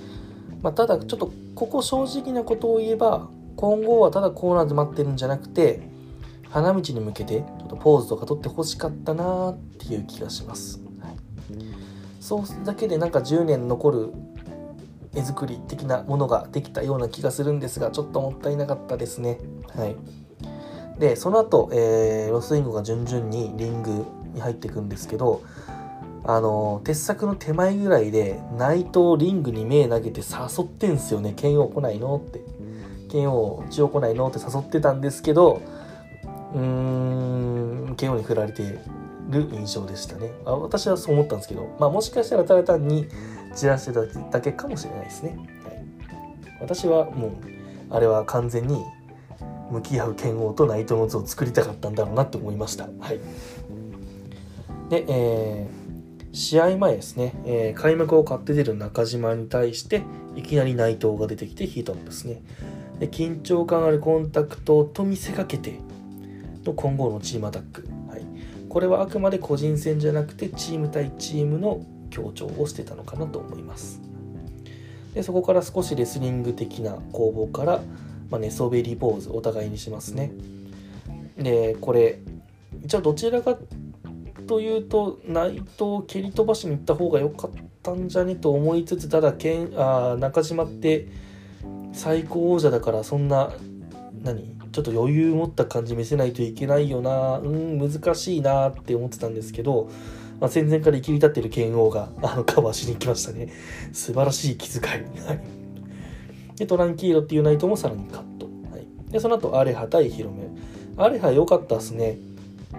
[0.61, 5.81] まあ、ただ、ちょっとここ正直なことを言えば、今後はただコーナーで待ってるんじゃなくて、
[6.49, 10.81] 花道に向けてちょっとポーズとか取ってほしかったなっていう気がします。
[10.99, 11.15] はい、
[12.19, 14.13] そうだけでなんか10年残る
[15.15, 19.37] 絵作り的なものができたような気がするんですが、ちょっともったいなかったですね。
[19.75, 19.95] はい。
[20.99, 25.41] で、その後、えー、ロスインゴが順々にリングに入っていくんですけど
[26.25, 32.41] あの鉄柵の手前ぐらいで内藤リングに目投げて誘ってんすよね剣王来ないのって
[33.09, 35.61] 剣王一応来ないのって誘ってたんですけど
[36.53, 36.59] うー
[37.91, 38.63] ん剣王に振られて
[39.33, 40.31] る印象でしたね。
[40.45, 43.07] あ私はそう思ったんですけど、まあ、もしかしたらただ単に
[43.55, 45.85] 散らしてただけかもしれないですね、はい、
[46.61, 47.31] 私はもう
[47.89, 48.83] あれは完全に
[49.69, 52.85] 向き合う剣王と内藤の図を作りたかったんだろうなって思いました。
[52.99, 53.19] はい。
[54.89, 60.03] で、えー、試合前ですね、えー、開幕を買って出る中島に対して、
[60.35, 62.41] いきなり内藤が出てきてヒートアップですね。
[62.99, 65.79] で緊張感あるコンタクトと見せかけて
[66.63, 67.87] の今後のチームアタック。
[68.73, 74.01] これはあくまで個人戦じゃなくてチーム対チームの強調をしてたのかなと思います。
[75.13, 77.81] でそこから少しレスリング的な攻防から、
[78.31, 80.31] まあ、寝そべりポーズお互いにしますね。
[81.37, 82.17] でこれ
[82.83, 83.59] 一応どちらか
[84.47, 87.51] というと内藤蹴り飛ばしに行った方が良かっ
[87.83, 91.09] たんじゃねと思いつつただけんあ中島って
[91.91, 93.53] 最高王者だからそんな
[94.23, 94.52] 何？
[94.73, 97.37] ちょっと余裕持った感じ見せないといけないよな。
[97.37, 99.89] うん難しいなって思ってたんですけど、
[100.41, 103.53] まあ、戦前から生きり立ってる剣王があのカバーしに行きましたね。
[103.93, 104.93] 素晴らしい気遣い、
[105.25, 105.41] はい、
[106.57, 110.49] でトランキーロっていうナイトもさらにカット、はい、でその後アレハ対ヒロメ。
[110.97, 112.17] アレハ良かったっすね。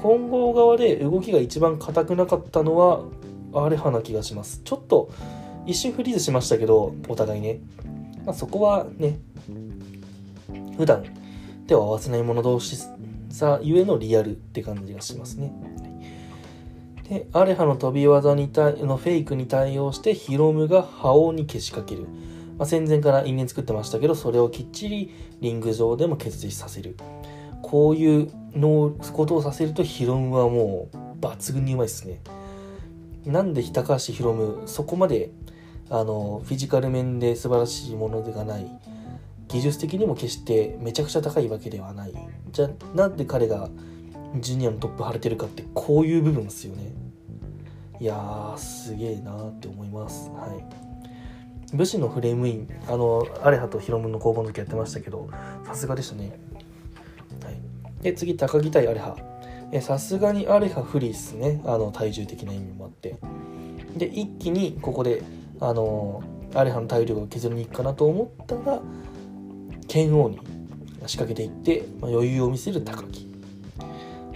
[0.03, 3.05] 混合側で動きが一番硬くなかったのは
[3.55, 4.61] アレハな気がします。
[4.65, 5.13] ちょっと
[5.65, 7.61] 一瞬フリーズしましたけどお互いね、
[8.27, 9.19] まあ、そこはね
[10.77, 11.05] 普段
[11.66, 12.77] 手を合わせない者同士
[13.31, 15.53] さゆえのリアルって感じがしますね。
[17.09, 22.03] でアレハの飛び技に対のフェイクに対応してヒロムが覇王にけしかける、
[22.57, 26.96] まあ、戦前から因縁作ってましたけどそれをきっちりリング上でも決実させる。
[27.62, 32.20] こういうのことをさせるとヒロムはもう抜群にうまいですね。
[33.27, 35.31] なんで高橋ヒロムそこまで
[35.90, 38.66] あのフィジカル面で素晴らしいものではない
[39.49, 42.15] 技術的にも決してめちゃくちゃ高いわけではない。
[42.51, 43.69] じゃあなんで彼が
[44.41, 46.93] ジュニアのトップ張れてるかってこういう部分ですよね。
[48.01, 50.31] いやーすげえなーって思います。
[50.31, 51.77] はい。
[51.77, 52.69] 武士のフレームイン。
[52.89, 55.29] あのアレハとヒロムの工房の時やってましたけど
[55.65, 56.39] さすがでしたね。
[57.43, 57.61] はい。
[58.03, 59.17] で、次、高木対アレハ。
[59.81, 61.61] さすがにアレハ不利っすね。
[61.65, 63.17] あの、体重的な意味もあって。
[63.97, 65.23] で、一気にここで、
[65.61, 66.23] あの、
[66.55, 68.83] アレハの体力を削りに行くかなと思ったら、
[69.88, 70.38] 剣王に
[71.07, 73.29] 仕掛けていって、まあ、余裕を見せる高木。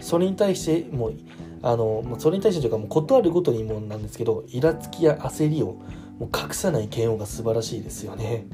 [0.00, 1.14] それに対して、もう、
[1.62, 5.78] あの、まあそれに対してというか、もう断るごとにもなんですけど、イラつきや焦りを
[6.18, 8.46] もう隠さない KO が素晴らしいですよね。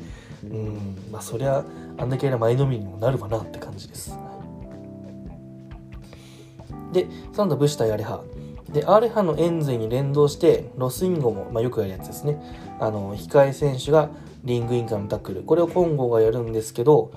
[0.51, 1.65] うんまあそりゃ
[1.97, 4.19] あんだけな前のみにもなるわなって感じです、
[6.93, 8.23] でその後武士対アレハ。
[8.73, 12.41] でアレハのエンゼに連動してロスインゴも、まあ、よくやるやつですね。
[12.81, 14.11] あの控え選手が
[14.45, 15.43] リングインからのタックル。
[15.43, 17.13] これをコンゴがやるんですけど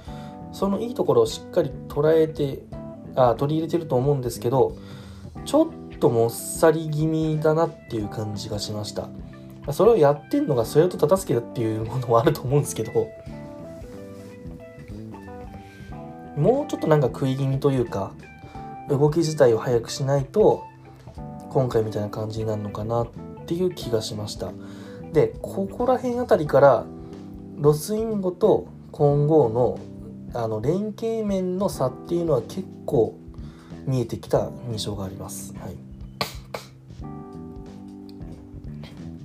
[0.51, 2.63] そのいいところをしっかり捉えて
[3.15, 4.77] あ取り入れてると思うんですけど
[5.45, 9.09] ちょっともっさり気味だなっていう感じがしました。
[9.71, 13.07] それをやってんのがそれと忠助だっていうものもあると思うんですけど
[16.37, 18.13] もうちょっとなんか食い気味というか
[18.89, 20.63] 動き自体を速くしないと
[21.49, 23.07] 今回みたいな感じになるのかなっ
[23.45, 24.53] ていう気がしました。
[25.11, 26.85] でここら辺あたりから
[27.57, 29.79] ロスインゴと混合の
[30.33, 33.17] あの連携面の差っていうのは結構
[33.85, 35.55] 見えてきた印象があります。
[35.55, 35.69] は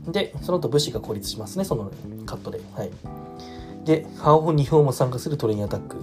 [0.09, 1.91] い、でその後武士が孤立しますねその
[2.25, 2.61] カットで。
[2.75, 2.91] はい、
[3.85, 5.97] でハオ2票も参加するトレインアタック。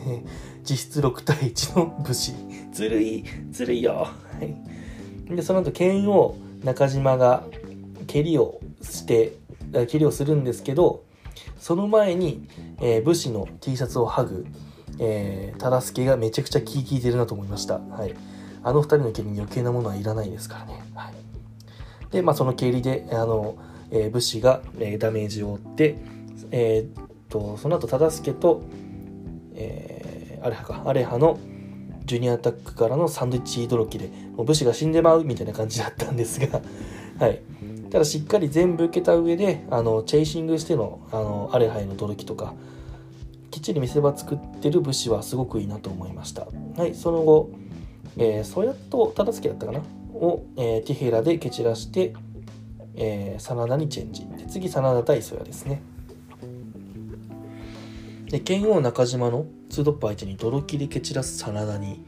[0.64, 2.32] 実質6対1の武士。
[2.72, 3.24] ずるい。
[3.52, 4.10] ずるいよ、は
[5.30, 7.44] い、でその後剣を中島が
[8.06, 9.34] 蹴りをして
[9.88, 11.04] 蹴りをするんですけど
[11.58, 12.48] その前に、
[12.80, 14.46] えー、武士の T シャツを剥ぐ、
[14.98, 17.78] えー、忠助がめちゃくちゃ気利いてるなと思いました。
[17.78, 18.14] はい。
[18.62, 20.82] あの二人の蹴りに余計なものはいらないですからね。
[20.94, 21.14] はい。
[22.10, 23.56] で、まあその蹴りで、あの、
[23.90, 25.96] えー、武士が、えー、ダメージを負って、
[26.50, 28.62] えー、っと、その後忠助と、
[29.54, 31.38] えー、アレハか、アレハの
[32.04, 36.60] ジュニアアタックからのサンドイッチドロキで、もう武士が死んでまうみたいな感じだったんですが、
[37.18, 37.40] はい。
[37.90, 42.54] ただしっかり全部受けた上であのチェイシングしてのあのアレハイの驚きとか
[43.50, 46.46] きっちり見せ場作ってる武士はすごくいいなと思いました。
[46.76, 47.50] はいその後、
[48.16, 49.80] えー、ソヤと忠助だったかな？
[50.14, 52.14] を、えー、ティヘラで蹴散らして、
[52.94, 54.26] えー、真田にチェンジ。
[54.26, 55.82] で次真田対ソヤですね。
[58.28, 62.04] で剣王中島のツートップ相手に泥切り蹴散らす真田に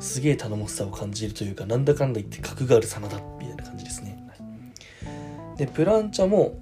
[0.00, 4.17] すげえ頼もしさを感じるというかなんだかんだ言って格がある真田みたいな感じですね。
[5.58, 6.58] でプランチャも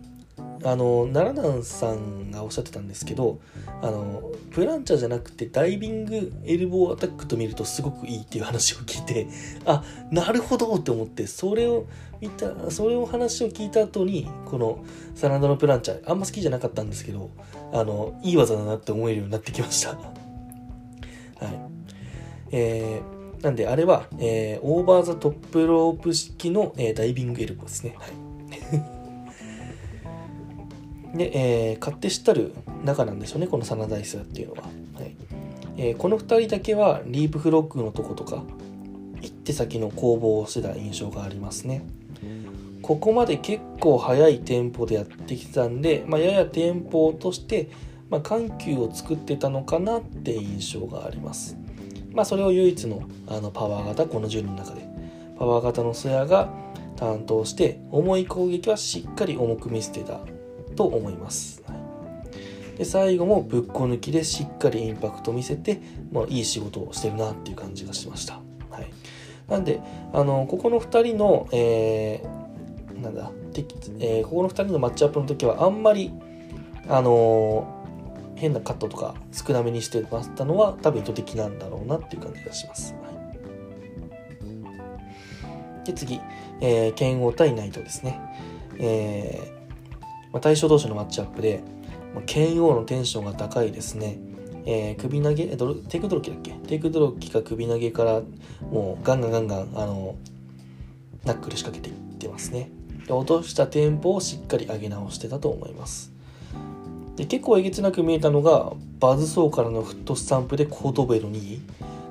[0.64, 3.38] あの奈良南さんがおっしゃってたんですけど
[3.82, 9.28] あのプランチャじゃなくてダイビングエルボーアタックと見るとすごくいいっていう話を聞いて
[9.64, 11.86] あなるほどって思ってそれを
[12.20, 17.30] 見たそれを話を聞いた後にこの SANADA のプランチャあんま好きじゃなかったんですけど
[17.72, 19.90] あのいい技だなって思えるようになってきました。
[19.90, 19.96] は
[21.42, 21.60] い。
[22.52, 27.94] えー、なんであれは、えー、オーバーザトップロープ式の、えー、ダイビングエルボーですね。
[27.98, 28.25] はい。
[31.16, 34.68] で、えー、勝手知ったる仲なんでしょうねこのサナダイスっていうのは、は
[35.04, 35.16] い。
[35.78, 38.42] えー、この2人だけはリープフロックのとことか
[39.20, 41.84] 一手先の攻防をしてた印象がありますね。
[42.82, 47.68] ここまで結構速いテンポでやってきたんで、まあ、ややテンポを落として、
[48.10, 51.56] まあ、緩急を作ってたのかなって印象があります。
[52.12, 54.86] まあそれを唯一のあのパワー型この10人の中で。
[55.38, 56.50] パワー型のスヤが
[56.96, 60.20] 担当して重い攻撃はしっかり重く見せてた。
[60.76, 61.62] と思います。
[62.76, 65.80] で最後もぶっこ抜きでしっかりインパクト見せて、
[66.12, 68.34] まあ、いい仕事をしてるなっていう感じがしました。
[68.70, 68.90] はい、
[69.48, 69.80] なんで
[70.12, 73.30] あのここの2人の、えー、なんだ、
[73.98, 76.12] えー、ここの2人のマッチアップの時はあんまり
[76.88, 82.94] あのー、変なカットとか少なめにしてましたのは多分意図的なんだろうなっていう感じがします。
[82.94, 82.98] は
[85.82, 86.20] い、で次、
[86.60, 88.20] えー、剣王対ナイトですね。
[88.78, 89.55] えー
[90.36, 91.62] まあ、対象同士のマッチアップで、
[92.14, 94.18] まあ、剣王のテンションが高いですね。
[94.66, 96.50] えー、首投げドロ、テイクドロッキだっけ？
[96.50, 98.20] テイクドロッキか首投げから、
[98.70, 100.16] もうガンガンガンガン、あの、
[101.24, 102.68] ナックル仕掛けていってますね
[103.06, 103.14] で。
[103.14, 106.12] 落としたテンポをしっかり上げ直してたと思います。
[107.16, 111.62] で結構えげつなく見えたのが、バズソーからのフットスタンプでコートベルに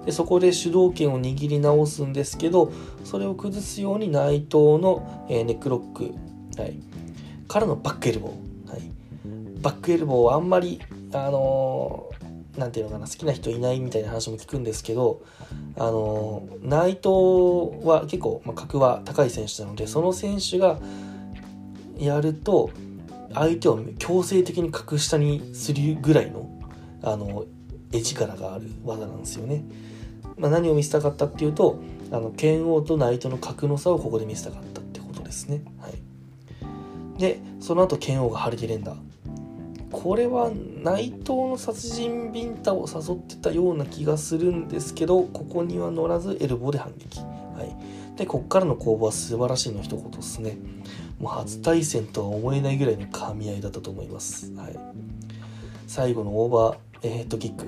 [0.04, 2.72] でそこで主導権を握り直すんですけど
[3.04, 6.16] それを崩すように内藤の、えー、ネックロック、
[6.60, 6.80] はい、
[7.48, 8.82] からのバックエルボー、はい、
[9.62, 10.82] バックエルボーはあんまり
[11.14, 15.22] あのー、なんていうのかな好きな人いないみたいな話も聞くんですけど
[15.78, 20.80] あのー、内藤は結構、まあ、格は高い選手なのでその選手が
[21.98, 22.72] やると
[23.34, 26.50] 相手を強制的に格下にするぐらいの
[27.04, 27.46] あの
[27.92, 29.64] 絵力がある技なんですよね。
[30.38, 31.80] まあ、何を見せたかったっていうと
[32.12, 35.64] あの剣王とナイトの格の差をここで見せたかったってことですね。
[35.80, 35.94] はい、
[37.18, 38.96] でその後剣王がハリケレンダ。
[39.92, 40.52] これは
[40.84, 47.20] 内藤の殺人ビンタを誘ってたような気がするんですけどここには乗らずエルボーで反撃。
[47.20, 50.58] はい、でこっからの攻防は素晴らしいの一言ですね。
[51.20, 54.78] もう初対戦とは思えないぐらいの噛み合いだったと思います、はい、
[55.88, 57.66] 最後のオーバーヘッドキック。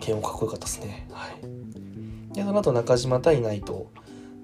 [0.00, 1.06] 剣もかっこよかったですね。
[1.12, 2.34] はい。
[2.34, 3.84] でその後中島対内藤。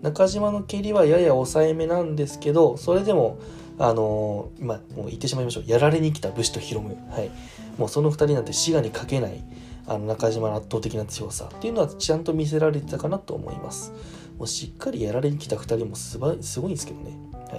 [0.03, 3.39] 中島の蹴りはやや抑えめなんですけどそれでも
[3.79, 5.65] あのー、今もう言ってしまいましょう。
[5.67, 7.31] やられに来た武士とヒロムはい。
[7.79, 9.43] もうその2人なんて滋賀にかけない
[9.87, 11.51] あの中島の圧倒的な強さ。
[11.53, 13.93] っていうのはちゃんと見せられてたかなと思います。
[14.39, 17.17] もうしっかりやられに来た2人もすばすごいんですけどね。
[17.33, 17.57] は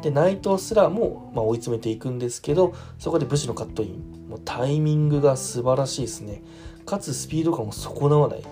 [0.00, 0.02] い。
[0.02, 4.28] で内藤すらも、まあ、追い詰めていくんですけどそこで武士のカットイン。
[4.28, 6.42] もうタイミングが素晴らしいですね。
[6.84, 8.42] かつスピード感も損なわない。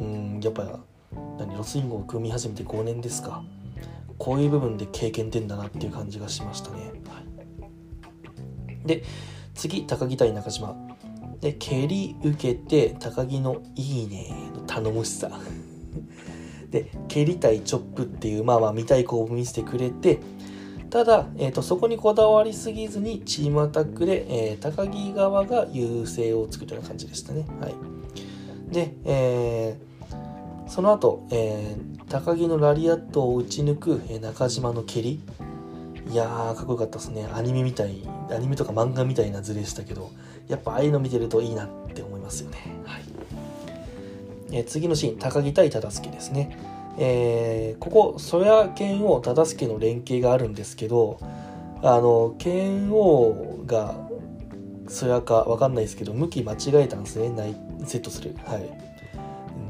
[0.00, 0.80] うんやっぱ
[1.38, 3.42] 何ロスインゴを組み始めて5年ですか。
[4.18, 7.22] こういう部分で経験点だなっていう感じがしましたね、は
[8.68, 9.04] い、で
[9.54, 10.76] 次高木対中島。
[11.40, 15.30] で蹴り受けて高木の「いいね」の頼もしさ。
[16.70, 20.18] で蹴りたいチョップっていうまあまあ見たい子を見せてくれて
[20.90, 27.46] ただ、えーと、そこにこだわりすぎずにチームアタックで、えー、高木側が優勢を作るような感じでしたね。
[27.60, 27.74] はい、
[28.72, 29.78] で、え、
[30.66, 35.20] その後、えー、高木のラリアットを打ち抜く、え中島の蹴り
[36.10, 38.00] いやーかっこよかったですねアニメみたい
[38.30, 40.12] アニメとか漫画みたいな図でしたけど
[40.46, 42.58] やっぱああいうの見てるといいなって思いますよね。
[42.84, 43.02] はい
[44.52, 46.56] えー、次のシーン、高木対忠助ですね。
[46.98, 51.18] えー、ここ、曽谷剣王忠助の連携があるんですけど、
[51.82, 53.94] あの、剣王が
[54.88, 58.34] 曽谷かわかんないですけど、向き間違えたんですね、ないセットする。
[58.44, 58.95] はい。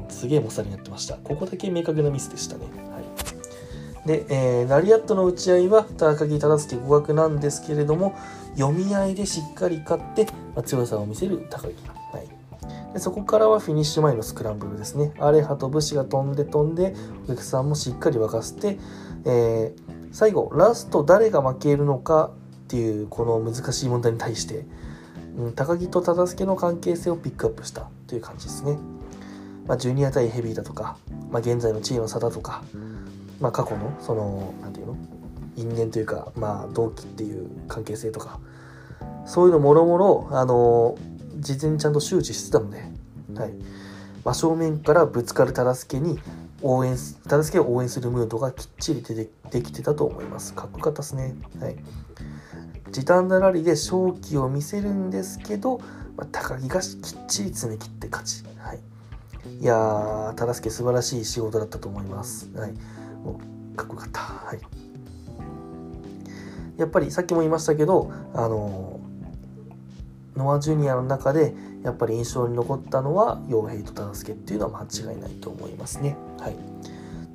[0.09, 1.15] すげえもさりになってました。
[1.15, 2.65] ここだけ明確なミスでしたね。
[2.91, 4.07] はい。
[4.07, 8.15] で、えー、ラリアットの打ち合いは高木忠助互角なんですけれども、
[8.55, 11.75] 読み合いでしっかり勝って、まあ、強さを見せる高木。
[12.13, 15.13] はい、でそこからはフィニッシュ前のスクランブルですね。
[15.19, 16.95] アレハと武士が飛んで飛んで、
[17.25, 18.77] お客さんもしっかり沸かせて、
[19.25, 22.31] えー、最後、ラスト誰が負けるのか
[22.65, 24.65] っていうこの難しい問題に対して、
[25.37, 28.77] うん、高木と忠助の関係性をピックアップしたという感じですね。
[29.67, 30.97] まあ、ジュニア対ヘビーだとか、
[31.29, 32.63] まあ、現在の地位の差だとか、
[33.39, 34.97] まあ、過去のその何て言うの？
[35.57, 38.39] 因縁というか、まあ、同期っていう関係性とか
[39.25, 40.97] そういうのもろもろあの
[41.39, 42.77] 事前にちゃんと周知してたので、
[43.35, 43.53] はい、
[44.23, 46.19] 真正面からぶつかる忠助に
[46.61, 46.95] 応援
[47.27, 50.53] 忠助を応援するムードがきっちり出てできてたと思います。
[50.53, 51.35] かっこよかったですね。
[51.59, 51.75] はい。
[52.91, 55.79] 時短なラリーで勝機を見せるんですけど、
[56.15, 56.89] まあ、高木がきっ
[57.27, 58.79] ちり詰め切って勝ち、はい、
[59.59, 62.71] いやー忠助素晴らしい仕事だったと思います、はい、
[63.23, 63.39] も
[63.73, 64.59] うかっこよかったはい
[66.77, 68.99] やっぱりさっきも言いましたけどあの
[70.35, 76.15] ノア・ジュニアの中でやっぱり印象に残ったのは傭兵と忠助っていうのは間違いないと思いますね。
[76.39, 76.55] はい、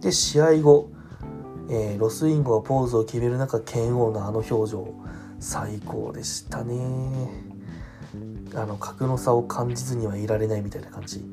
[0.00, 0.90] で試合後、
[1.68, 4.94] えー、ロスインゴがポーズを決める中剣王のあの表情
[5.40, 7.52] 最高でしたね。
[8.54, 11.24] あの格の差を感じずにはいられないみたいな感じ。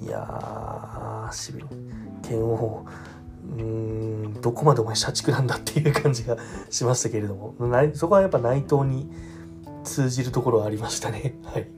[0.00, 1.66] いやーしびれ
[2.22, 2.86] 剣王
[3.56, 6.36] うーんどこまでお前社畜なんだっていう感じが
[6.70, 7.54] しましたけれども
[7.94, 9.10] そこはやっぱ内藤に
[9.88, 11.38] 通じるところはありましたね。
[11.44, 11.68] はい。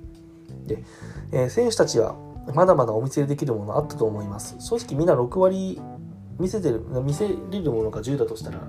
[0.66, 0.84] で、
[1.32, 2.16] えー、選手たちは
[2.54, 4.56] まだまだお見せできるものあったと思います。
[4.58, 5.80] 正直みんな6割
[6.38, 8.60] 見せてる、見せれるものが10だとしたら、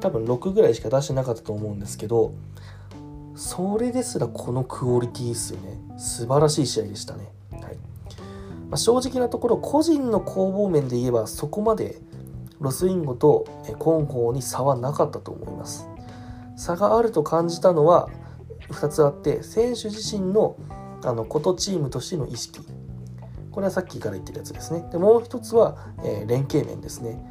[0.00, 2.34] 多分6ぐらいしか出してなかったと思うんですけど、
[3.34, 5.78] それですらこのクオリティですよね。
[5.98, 7.32] 素晴らしい試合でしたね。
[8.74, 12.00] まあ、正直なところ、個人の攻防面で言えばそこまで
[12.58, 13.46] ロスインゴと
[13.78, 15.86] コンホーに差はなかったと思います。
[16.56, 18.08] 差があると感じたのは、
[18.70, 20.56] 2つあって選手自身の
[21.04, 22.62] あのことチームとしての意識。
[23.52, 24.84] これはさっきから言ってるやつですね。
[24.90, 27.24] でもう一つは、え、連携面ですね。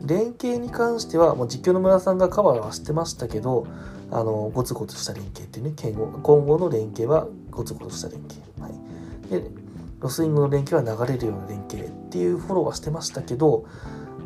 [0.00, 3.66] 連携に関してはもう実況の村さんがカバーはしてましたけど
[4.10, 5.74] あのゴツゴツした連携っていうね
[6.22, 9.69] 今後の連携はゴツゴツした連携、はい、で
[10.00, 13.66] ロスイングの連携は流れるような連携っていうフォローはしてましたけど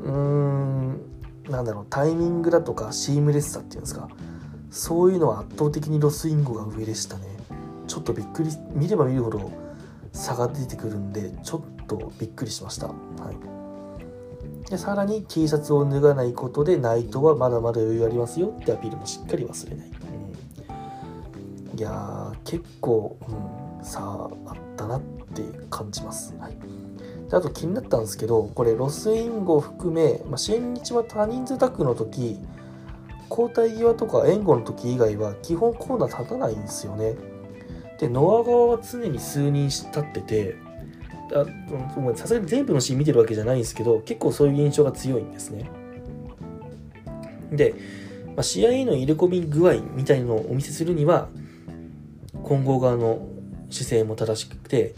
[0.03, 1.01] うーん
[1.49, 4.09] なんだろうタイミングだとかシームレスさっていうんですか
[4.71, 7.35] そういうのは圧倒的にロスインゴが上でしたね。
[7.87, 9.53] ちょっとびっくり見れば見るほど
[10.13, 12.95] 差が出てくるんでちょっとびっくりしました、は
[14.67, 19.91] い、でさらに T シャツを脱がないことでナイトはまだまだ余裕ありますよってアピールもしっかり忘れない、
[21.73, 26.57] うん、いやー結構、うん、差あったなってって感じます、はい。
[27.29, 32.39] であと気になったんですけどこれロスインゴを含め、まあ、新日は多人数タッグの時
[33.31, 37.17] 交代際とか援護の時以外は基本コーナー立たないんですよね。
[37.99, 40.57] でノア側は常に数人立ってて
[42.15, 45.71] さすがに全部のシーン見てるわけじゃないんですけど結構そういう印象が強いんですね。
[47.51, 47.75] で、
[48.37, 51.29] まあ、試合への入れ込み具合みたいのをお見せするには
[52.43, 53.27] 混合側の
[53.71, 54.95] 姿勢も正しくて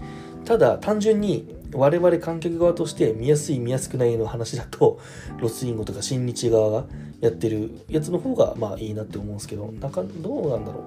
[0.47, 5.01] ただ単純に我々観客側として見やすい見やすくないの話だと
[5.39, 6.87] ロスインゴとか新日側が
[7.21, 10.83] やってるやつの方がまあいいなって思うんですけどなんかどうなんだろう。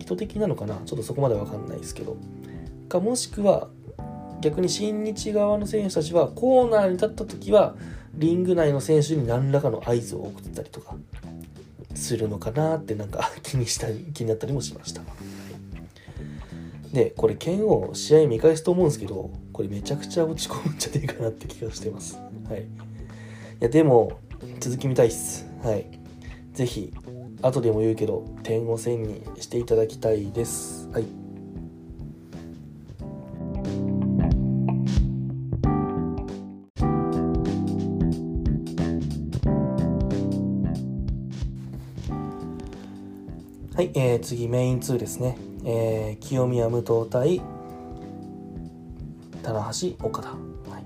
[0.00, 0.76] 意図的なのかな？
[0.86, 2.16] ちょっとそこまでわかんないですけど。
[2.88, 3.68] かもしくは
[4.40, 7.74] 逆に新日側の選手たちはコーナーに立った時は
[8.14, 10.94] リング内の選手に何らかの合図を送ったりとか
[11.94, 15.02] するのかなってなんか気にしたり気になったりもしました。
[16.92, 22.18] でこれ剣を試合見返すと思うんですけどこれめちゃくちゃ落ち込むんじゃねえかなって気がしてます。
[22.48, 22.62] はい。
[22.62, 22.64] い
[23.60, 24.20] やでも
[24.60, 25.46] 続き見たいっす。
[25.62, 25.86] はい。
[26.52, 26.92] 是非
[27.40, 30.88] 後でも言うけど点を線にしていただきたいです。
[30.92, 31.06] はい。
[43.74, 45.51] はい、えー、次メイン2ですね。
[45.64, 47.40] えー、清宮武藤対
[49.42, 50.84] 棚橋岡田、はい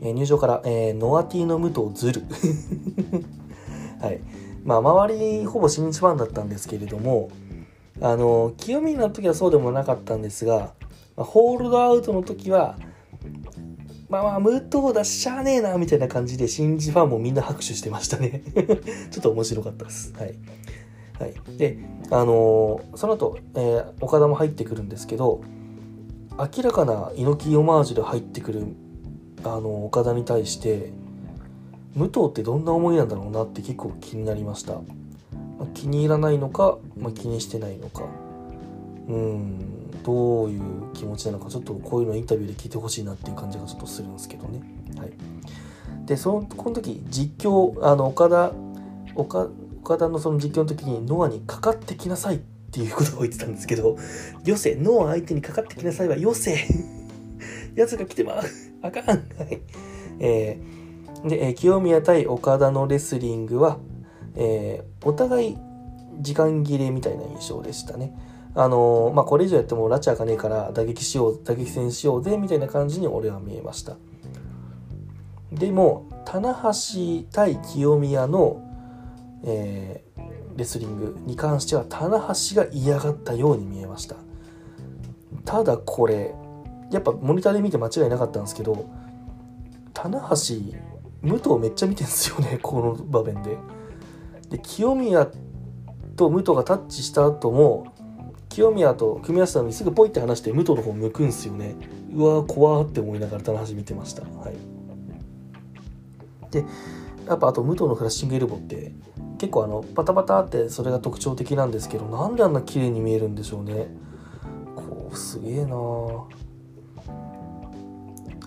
[0.00, 2.22] えー、入場から、えー、ノアティの武藤ズル
[4.00, 4.20] はい
[4.64, 7.30] まあ周りほぼ新日ファンだったんですけれども
[8.00, 10.74] あの清宮の時はそうでもなかったんですが、
[11.16, 12.76] まあ、ホールドアウトの時は
[14.12, 18.42] まあまあ、武藤だしゃあねえな、みたいな感じで、新日ファンもみんな拍手してましたね。
[19.10, 20.12] ちょっと面白かったです。
[20.12, 20.34] はい。
[21.22, 21.34] はい。
[21.56, 21.78] で、
[22.10, 25.42] あのー、その後、えー、岡田も入ってくるんですけど
[26.36, 28.66] 明らかな猪木オマージュで入ってくる
[29.44, 30.92] あの岡田に対して
[31.94, 34.80] 武藤ってどんな思いなんだろうなって結構気になりました、ま
[35.62, 38.04] あ、気に入らないのか、まあ、気にしてないのか。
[39.08, 39.58] うん
[40.04, 44.60] どういう気持ちなのかちょっとこういうのインタビューで聞いてほしいなっていう感じがちょっとするんですけどね。
[44.96, 45.12] はい。
[46.06, 48.52] でそのこの時実況あの岡田
[49.14, 49.48] 岡
[49.82, 52.38] 岡田のその実況の時にノアにかかってきなさいっ
[52.70, 53.98] ていうことを言ってたんですけど、
[54.44, 56.56] よせ、ノア相手にかかってきなさいはよせ
[57.74, 58.42] 奴が来てまう
[58.80, 59.60] あかんはい。
[60.20, 63.78] えー、で、え清宮対岡田のレスリングは、
[64.36, 65.58] えー、お互い
[66.20, 68.16] 時間切れみたいな印象でしたね。
[68.54, 73.96] あのー、まあ、これ以上やっても拉致開かねえから打撃しよう、打撃戦しようぜ、みたいな感じに俺は見えました。
[75.50, 78.62] でも、棚橋対清宮の
[79.44, 84.16] えー、レスリングに関しては棚橋が嫌がったように見えました。
[85.44, 86.34] ただこれ
[86.90, 88.88] やっぱモニターで見て間違いなかったんですけど
[89.94, 90.78] 棚橋
[91.22, 93.56] 武藤めっちゃ見てんですよね この場面で。
[94.50, 95.28] で清宮
[96.16, 97.86] と武藤がタッチした後も
[98.50, 101.74] 清宮と組み合わせたのにすぐポイって離して武藤の方向くんすよね。
[102.14, 104.22] うわー怖って思いながら棚橋見てました。
[104.22, 104.56] はい。
[106.50, 106.64] で
[107.26, 108.92] やっぱあと武藤のフラッシングエルボーって
[109.38, 113.88] 結構あのパタパタってそれが特徴的なんですけどなんであんな綺麗に見えるんでしょうね。
[114.76, 115.76] こうすげえな。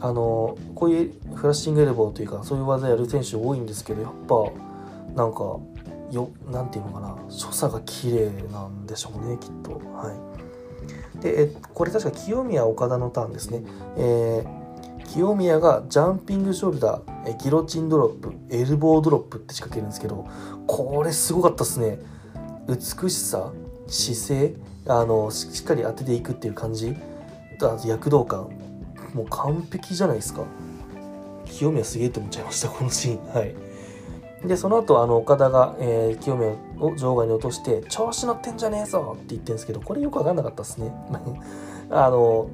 [0.01, 4.35] あのこういうフラッシングエルボーというかそういう技やる選手多いんですけどやっぱ
[5.15, 5.57] なんか
[6.11, 7.17] よなんていうのかな。
[7.29, 9.81] 所作が綺麗なんでしょうねきっと。
[9.93, 10.13] は
[11.17, 11.21] い。
[11.21, 13.63] でえこれ確か清宮岡田のターンですね。
[13.97, 14.64] えー
[15.07, 20.27] 清宮がジャンピングショルダーギロチンドロップエルボードロップって仕掛けるんですけど
[20.67, 21.99] これすごかったっすね。
[22.67, 23.51] 美しさ
[23.87, 24.55] 姿勢
[24.87, 26.95] あのしっかり当てていくっていう感じ。
[27.55, 28.49] あと躍動感。
[29.13, 30.43] もう完璧じゃないですか。
[31.45, 33.33] 清宮すげえって思っちゃいましたこのシーン。
[33.33, 33.55] はい。
[34.47, 40.93] でその後あの岡田が、えー、清宮を場外に落として「調子乗ってんじゃねえぞ!」って言ってるんですけどこれよく分かんなかったっすね。
[41.89, 42.47] あの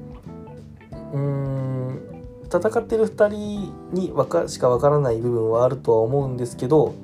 [1.12, 2.11] うん
[2.52, 6.94] 戦ってる2人にかしかわからない部分はあるとは思うんですけど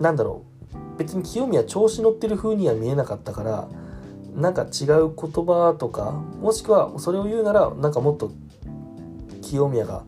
[0.00, 3.68] なんだろう別に清宮調子乗ってる風には見えなかったから
[4.34, 8.32] なんか違う言葉とかもしくはそれを言うならなんかもっと
[9.42, 10.04] 清宮が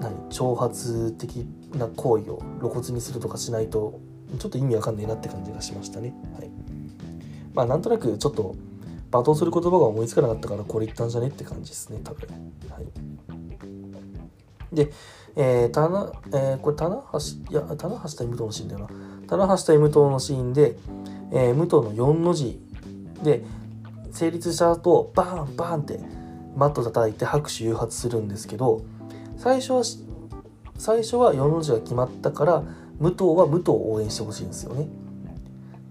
[0.00, 4.00] 何挑発的な行為を露骨にするとかしないと
[4.38, 6.14] ちょっと意味わかんないなって感じがしましたね。
[6.38, 6.50] はい、
[7.52, 8.56] まあなんとなくちょっと
[9.10, 12.28] 罵倒する言葉が思いつかなかったからこれ言ったんじゃねって感じですね多分。
[12.70, 14.92] はい、で、
[15.36, 17.18] えー、棚、えー、これ、棚橋、
[17.50, 18.88] いや、棚橋対武藤のシーンだよな。
[19.26, 20.76] 棚橋対武藤のシーンで、
[21.32, 22.60] えー、武藤の4の字
[23.22, 23.44] で、
[24.12, 26.00] 成立した後、バーンバーンって
[26.56, 28.82] マット叩いて拍手誘発するんですけど、
[29.36, 29.82] 最初は、
[30.76, 32.62] 最初は4の字が決まったから、
[32.98, 34.88] 武藤は武藤を応援してほしいんですよね。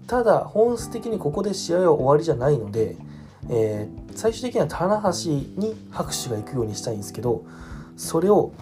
[0.06, 2.96] ただ、本質的にここで試合は終わりじゃないので、
[3.48, 7.44] えー、最終的には棚橋に拍手が行くようにしたいんですけど
[7.96, 8.52] それを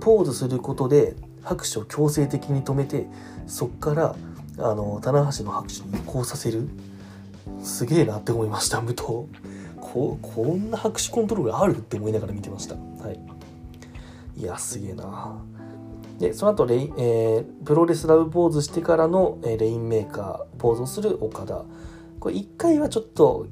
[0.00, 3.06] ポーズすることで拍手を強制的に止めて
[3.46, 4.16] そっから
[4.58, 6.68] あの棚橋の拍手に移行させる。
[7.62, 9.02] すげえなって思いました武藤。
[9.80, 12.74] ここんな拍手コントロールあるって思いながら見てました。
[12.74, 14.40] はい。
[14.40, 15.38] いやすげえな。
[16.18, 21.64] でその後レイ、えー、プロレス LOVE ポーズしてからの、えー、レインメーカーポーズをするオカダ。
[22.20, 23.46] これ1回はちょっと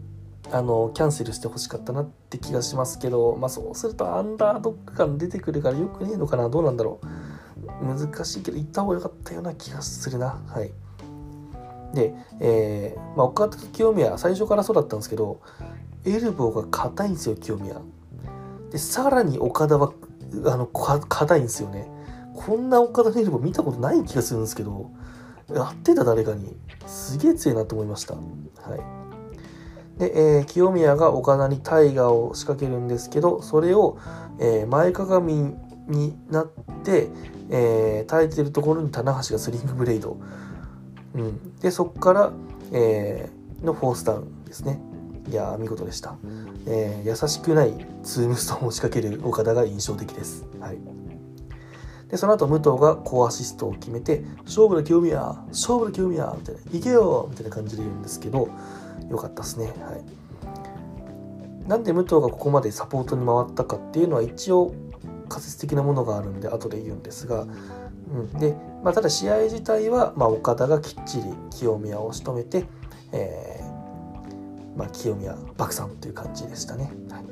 [0.50, 7.06] あのキャンセルしてほしかったなって気がしますけど、まあ、そうするとアンダードッグ感出てくるからよくねえのかなどうなんだろう。
[7.84, 10.42] 難しいけど行った方が良かったような気がするな。
[10.46, 10.72] はい。
[11.94, 15.40] で、えーまあ、岡田と清宮最初からそうだったんですけど
[16.04, 17.80] エルボーが硬いんですよ清宮。
[18.70, 19.92] でさらに岡田は
[20.46, 21.88] あの硬いんですよね。
[22.34, 24.90] こんな岡田のエルボー見たことない気がするんですけど
[25.54, 26.56] やってた誰かに。
[26.86, 28.14] すげえ強いなと思いました。
[28.14, 29.01] はい。
[29.98, 33.98] で、えー、清宮が岡田にタイガーを仕掛けるんですけどそれを、
[34.38, 35.54] えー、前かがみ
[35.88, 36.50] になっ
[36.84, 37.08] て、
[37.50, 40.18] えー、耐えてるところに棚橋がスリングブレイド、
[41.14, 42.32] うん、でそこから、
[42.72, 44.80] えー、のフォースダウンですね。
[45.30, 46.16] いや見事でした、
[46.66, 47.72] えー、優しくない
[48.02, 50.78] ツームストーンを仕掛ける岡田が印象的です、はい、
[52.08, 58.48] でその後武藤が好アシストを決めて「勝負の清宮勝負の清宮」みたいな「行けよ!」みたいな感じで言うんですけど
[59.12, 59.66] よかったですね。
[59.66, 61.68] はい。
[61.68, 64.74] なんで武藤がここまでサポートに回ったかっていうのは一応
[65.28, 72.64] 仮説的なものがあるんで後で言うんですが、うん、で、まあ、ただ試合自体は、まあ、岡田がきっちり清宮を仕留めて、
[73.12, 73.60] え
[74.76, 76.90] まあ、清宮漠さんという感じでしたね。
[77.10, 77.24] はい、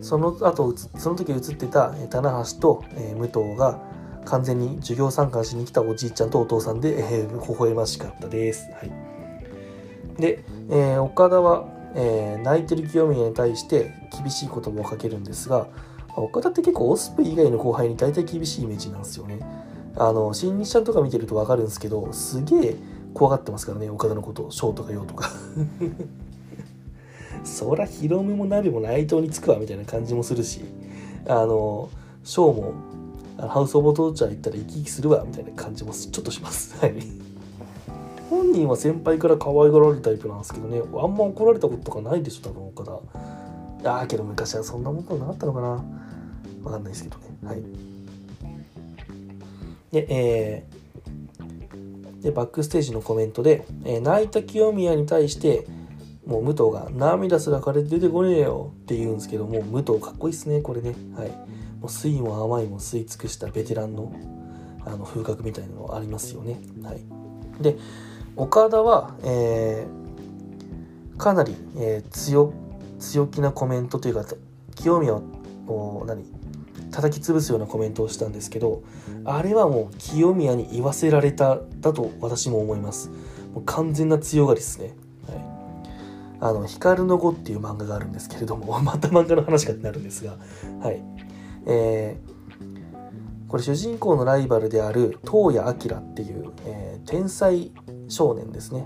[0.00, 3.80] その後その時映ってた棚橋と、えー、武藤が
[4.24, 8.70] 完全に授業参観しに来たおじいちゃんとお父さんで、えー、微笑ましかったです。
[8.72, 9.07] はい、
[10.18, 15.68] で、えー、岡田は、えー、泣いてる清宮に対して厳しい言葉をかけるんですが
[16.16, 19.38] 岡田って結構オスプ以外の後輩に大体厳しいイメージなんですよね。
[19.96, 22.76] あの新日ちゃんとか見てると分かるんですけどすげえ
[23.14, 25.30] 怖がってますからね岡田のことショーとかヨーとか。
[27.44, 30.64] そらヒロムもナビも内藤につくわみたいな感じもするし
[31.26, 31.88] あの
[32.24, 32.74] ショーも
[33.48, 36.76] ハウス・オブ・トーチャー行ったら生き生きするわみたいな感じもちょっとします。
[36.80, 37.27] はい。
[38.30, 40.80] 本人は先輩から可愛がられるタイプなんですけどね。
[40.80, 43.90] あんま怒られたこととかないでしょ多分岡田。
[43.90, 45.68] ああけど昔はそんなことなかったのかな。
[46.62, 47.24] わかんないですけどね。
[47.44, 47.62] はい。
[49.92, 55.66] でえー、でバックステージのコメントで、えー、泣いた清宮に対して
[56.26, 60.94] もう武藤が涙すら枯れて出てこねえよって言うんですけども武藤かっこいいっすねこれね。
[61.16, 61.30] はい。
[61.80, 64.12] もう酸いも甘いも吸い尽くしたベテランの
[64.84, 66.60] あの風格みたいなのありますよね。
[66.82, 67.00] はい。
[67.60, 67.76] で
[68.38, 72.54] 岡田は、えー、かなり、えー、強
[72.98, 74.24] 強気なコメントというか
[74.76, 76.24] 清宮を何
[76.90, 78.82] 叩き潰すようなコメントをしたんですけど
[79.24, 83.10] あれはもう清宮に言わせられただと私も思います。
[83.52, 84.94] もう完全な強がりですね。
[86.40, 90.36] あの、光の碁っていう漫画があるんですけれども、 また漫画の話がなるんですが、
[90.80, 91.02] はい。
[91.66, 97.72] えー、これ主人公のライバルである東谷明っていう、えー、天才
[98.08, 98.84] 少年ですね。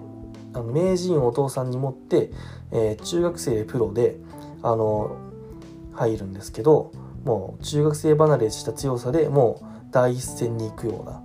[0.55, 2.31] あの名人をお父さんに持って、
[2.71, 4.17] えー、中学生でプロで、
[4.63, 5.17] あの、
[5.95, 6.93] 入るんですけど、
[7.25, 11.23] もう中学生離れした強さでもう第一線に行くような、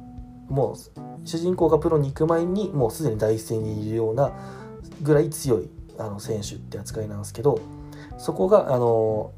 [0.48, 4.32] もう主人公がプロに行く前にもうすでに第一線にいるような
[5.02, 7.60] ぐらい強いあの選手って扱いなんですけど
[8.18, 9.34] そこがあの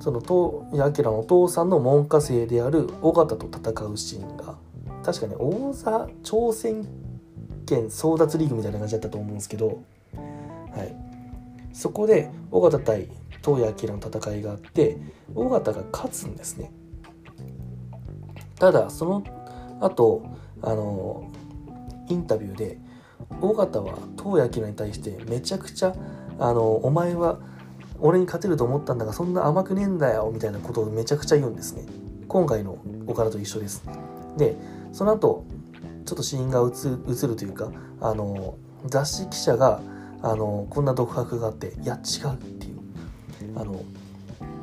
[0.00, 4.56] その東明のお父さんの門下生である尾形と戦うシーンが
[5.04, 6.86] 確かね王座挑戦
[7.66, 9.82] 権争奪リーグみたいな感じだったと思うんですけど、
[10.16, 10.94] はい、
[11.72, 13.08] そこで尾形対
[13.44, 14.98] 東谷明の戦いがあって
[15.34, 16.70] 尾形が勝つんですね。
[18.58, 19.24] ただその
[19.80, 20.22] 後
[20.62, 21.28] あの
[22.08, 22.78] インタビューで
[23.40, 25.94] 尾形は東谷明に対してめちゃくちゃ
[26.38, 27.40] あのお前は
[27.98, 31.84] 俺に勝てると思ったんだがそんな甘くねえんだよみたいなことをめちゃくちゃ言うんですね。
[32.28, 33.82] 今回の岡田と一緒です。
[34.36, 34.56] で
[34.92, 35.44] その後
[36.12, 39.80] ちょっとシーンが映るというかあの雑誌記者が
[40.20, 43.58] あのこんな独白があっていや違うっていう。
[43.58, 43.82] あの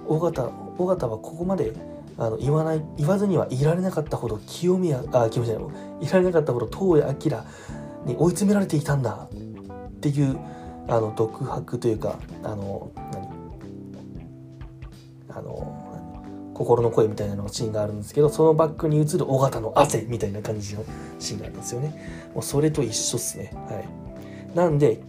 [0.08, 1.74] 尾形尾形はここまで
[2.20, 7.32] あの言わない言わずにはいられなかったほど清宮あ清宮じゃないいられなかったほど東谷
[8.06, 10.38] 明に追い詰められていたんだっていう
[10.88, 12.91] あの独白というかあの
[16.60, 20.84] 心の声みたいなのシーンがあるんですけどそのバックに映る尾形の汗みたいな感じの
[21.18, 22.30] シーンがあるんですよね。
[22.36, 23.51] もうそれと一緒っすね。
[23.70, 24.55] はい。
[24.55, 25.01] なんで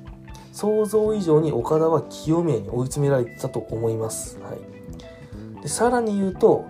[0.53, 4.55] 想像以上に岡田は清宮に追い詰められてたと思います、は
[5.59, 6.67] い、でさらに言うと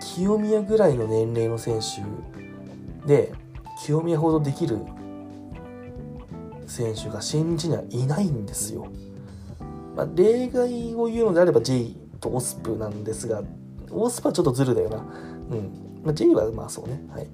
[0.00, 3.32] 清宮ぐらいの年齢の選手で
[3.84, 4.80] 清宮ほどできる
[6.66, 8.88] 選手が新日にはいないんですよ、
[9.96, 13.42] まあ、例外を言うのであれば J とオスプなんですが
[13.92, 14.96] オスプはちょっとズルだよな。
[14.98, 17.02] うん、まあ、J はまあそうね。
[17.10, 17.26] はい。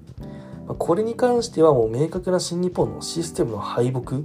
[0.65, 4.21] まあこれに関してはもう明確な新日本のシステムの敗北。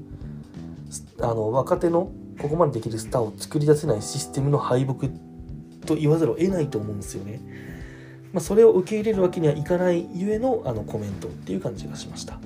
[1.20, 5.09] あの若手のここまでできるスターを作り出せないシステムの敗北
[5.87, 7.41] と言わざるを得ないと思うんですよね。
[8.32, 12.35] まあ、それを受け入れるわけにはいかないゆえのあのコメントっていう感じがしました。
[12.35, 12.41] は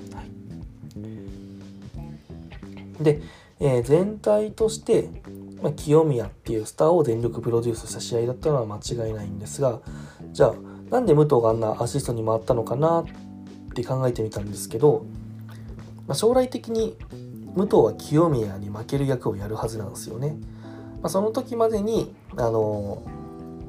[2.99, 3.21] い、で、
[3.59, 5.09] えー全体として、
[5.61, 9.81] まあ、清宮っていうスターを全力プロデュースした試合だったのは間違いないんですが
[10.31, 10.53] じゃあ
[10.89, 13.05] なんで武藤があんなアシストに回ったのかなっ
[13.75, 15.05] て考えてみたんですけど、
[16.07, 16.97] まあ、将来的に
[17.55, 20.37] 武藤は清宮に負ける役をやるはずなんですよね。
[21.01, 23.03] まあ、その時までに、あの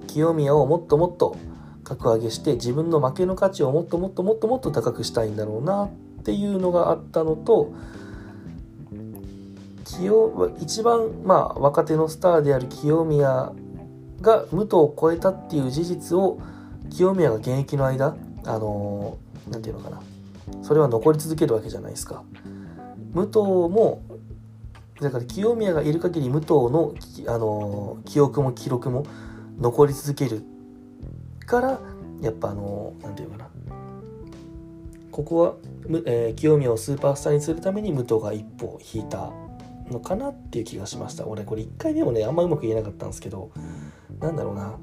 [0.07, 1.36] 清宮をもっともっと
[1.84, 5.91] 格上げして自分の負けの価値をもっともっともっともっと高くしたいんだろうなっ
[6.24, 7.72] ていうのがあったのと
[9.97, 13.53] 清一番、まあ、若手のスターである清宮
[14.20, 16.38] が武藤を超えたっていう事実を
[16.91, 19.18] 清宮が現役の間あの
[19.51, 20.01] なんていうのかな。
[20.62, 22.22] それは残り続けるわけじゃないですか。
[23.12, 24.03] 武藤も
[25.01, 26.95] だから清宮がいる限り武藤の
[27.26, 29.07] あの記憶も記録も
[29.59, 30.43] 残り続ける
[31.47, 31.80] から
[32.20, 33.51] やっぱあのなんていうのかな。
[35.11, 35.55] ここは、
[36.07, 39.32] えー清宮をスーパースターにするために武藤が一歩引いた。
[39.91, 41.26] のかなっていう気がしました。
[41.26, 43.51] 俺これ1回目もねあんまうまく言えなかったんですけど
[44.20, 44.78] なんだろうな。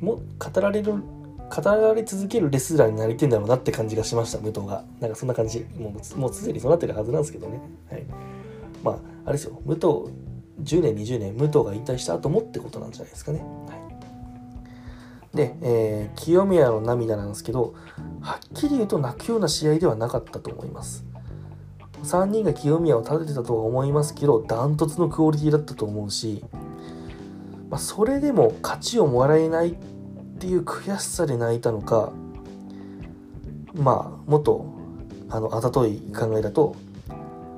[0.00, 4.84] も語られる語られ続けるレスラーになりてんだろうなって感じがしました武藤が。
[5.00, 5.60] なんかそんな感じ。
[5.78, 7.60] もうもうすでにそうなってるはずなんですけどね。
[7.90, 8.04] はい。
[8.82, 9.60] まああれですよ。
[9.64, 9.86] 武藤
[10.62, 13.40] 10年20年武藤が引退した後もってことなんじゃないですかね。
[13.40, 13.74] は
[15.34, 15.36] い。
[15.36, 17.74] で、えー清宮の涙なんですけど
[18.20, 21.04] はっきり言うと泣くような試合ではなかったと思います。
[22.02, 26.44] 3人が清宮を立ててたとは思いますけどダントツのクオリティだったと思うし、
[27.70, 29.74] まあ、それでも勝ちをもらえないっ
[30.38, 32.12] ていう悔しさで泣いたのか
[33.74, 34.66] まあもっと
[35.30, 36.76] あのあざとい考えだと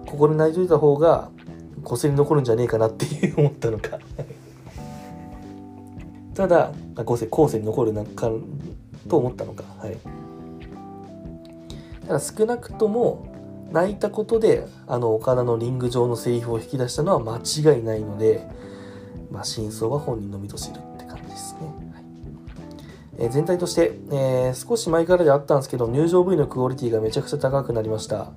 [0.07, 1.31] ここで泣いといた方が
[1.83, 3.99] 個性に残るんじゃねえかなっていう思ったのか。
[6.35, 8.31] ただあ個性後世に残るなんか
[9.09, 9.65] と思ったのか。
[9.79, 9.97] はい。
[12.07, 13.27] ただ少なくとも
[13.75, 17.39] 泣いたことであの岡田のリング上のセリフを引き出したのは間
[17.75, 18.47] 違いないので、
[19.33, 21.61] まあ、真相は本人のみぞ知るって感じですね、
[21.93, 22.05] はい。
[23.19, 28.31] えー全体として、えー少し前からであったんですけど入場部位のクオリティがめちゃくちゃ高くなりました。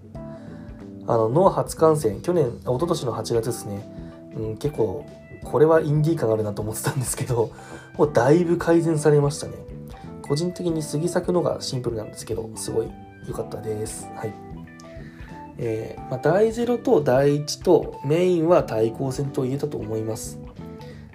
[1.09, 5.05] あのノア初観戦去年一昨年の8月ですね、うん、結構
[5.45, 7.51] これはインディー感あるなと思ってたんですけど
[7.95, 9.53] もうだいぶ改善されましたね。
[10.27, 12.91] 個人的に杉作のがシンプルなんですけどすごい
[13.27, 14.09] 良かったです。
[14.15, 14.46] はい。
[15.57, 20.39] えーまあ、第0と第1とメインは対抗戦と言えたと思います。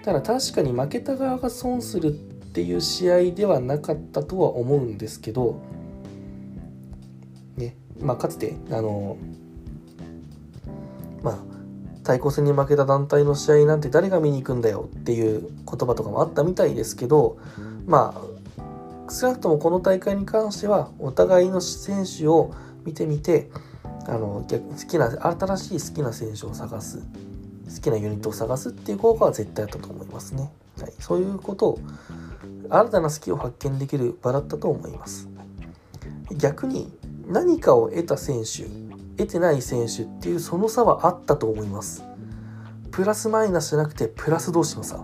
[0.03, 5.61] ただ確かに負けた側が損するっていう試合ではなかったとは思うんですけど
[7.57, 9.17] ねまあかつてあの
[11.23, 11.37] まあ
[12.03, 17.39] 対抗戦に負けた団体の試合なんて誰が見に行くんだよっていう言葉とかもあったみたいですけど
[17.87, 18.13] ま
[19.07, 23.49] あ少なくともこの大会に関してはお互いの選手を見てみて
[24.07, 27.03] あの好きな新しい好きな選手を探す。
[27.73, 31.79] 好きなユニットを探すっていう効果は絶対あったと思いますね、はい、そういうことを
[32.69, 35.29] 新たな好きを発見できる場だったと思います。
[36.37, 36.91] 逆に
[37.27, 38.63] 何かを得た選手
[39.17, 42.03] 得てない選手っていうその差はあったと思います。
[42.91, 44.97] プラスマイナスじゃなくてプラス同士の差。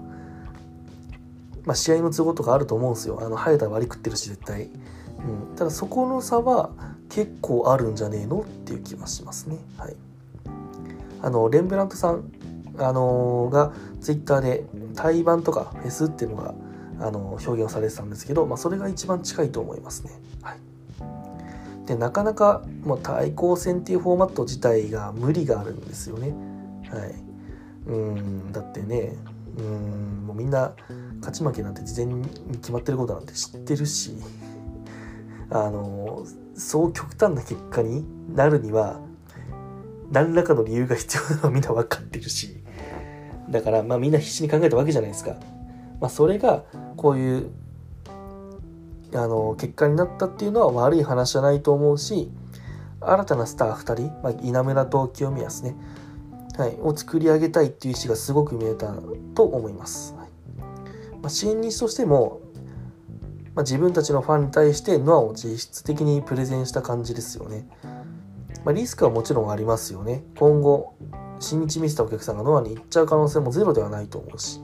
[1.66, 3.20] まあ試合の都合とかあると思うんですよ。
[3.22, 6.72] あの早田割り食ってるし絶対、うん、ただそこの差は
[7.10, 9.96] 結構あるんじゃねえのっていう気はしますねはい
[11.22, 12.32] あのレンブラントさん
[12.78, 16.54] あのーがツイッターで対バンとかフェスっていうのが
[17.00, 20.12] あの表現をされてたんですけど、まあ、それが一番近いと思いますね。
[20.42, 26.34] はい、でなかなかもう対抗戦っていうフォーマット自体が無理があるんですよね。
[26.90, 27.16] はい、
[27.88, 29.16] うんだってね
[29.58, 30.74] うんもうみんな
[31.20, 34.18] 勝ち負けなんて事前に決まってることなんて知ってるし
[35.50, 36.26] あの
[36.60, 38.06] そう極端な結果に
[38.36, 39.00] なるには
[40.12, 42.62] 何らかの理由が必要なのはみんな分かってるし
[43.50, 45.36] だからまあみんな必死に考えたわけじゃないですか。
[46.00, 46.64] まあ、それが
[46.96, 47.50] こういう
[49.14, 52.30] あの結果になったっていうのは悪い話じゃないと思うし
[53.02, 55.76] 新たなスター2人、まあ、稲村と清宮ですね、
[56.58, 58.94] はい、を作り上げたいっていう意思がすごく見えた
[59.34, 60.14] と思います。
[60.16, 60.30] はい
[61.22, 62.40] まあ、新日としても、
[63.60, 67.68] まあ、自分たちのファンに対してノアを実質的にプレゼンした感じですよね。
[68.64, 70.24] まあ、リスクはもちろんありますよね。
[70.38, 70.96] 今後、
[71.42, 74.62] 新日見せたお客さんがノアに行っちゃう可能性もゼロではないと思うし。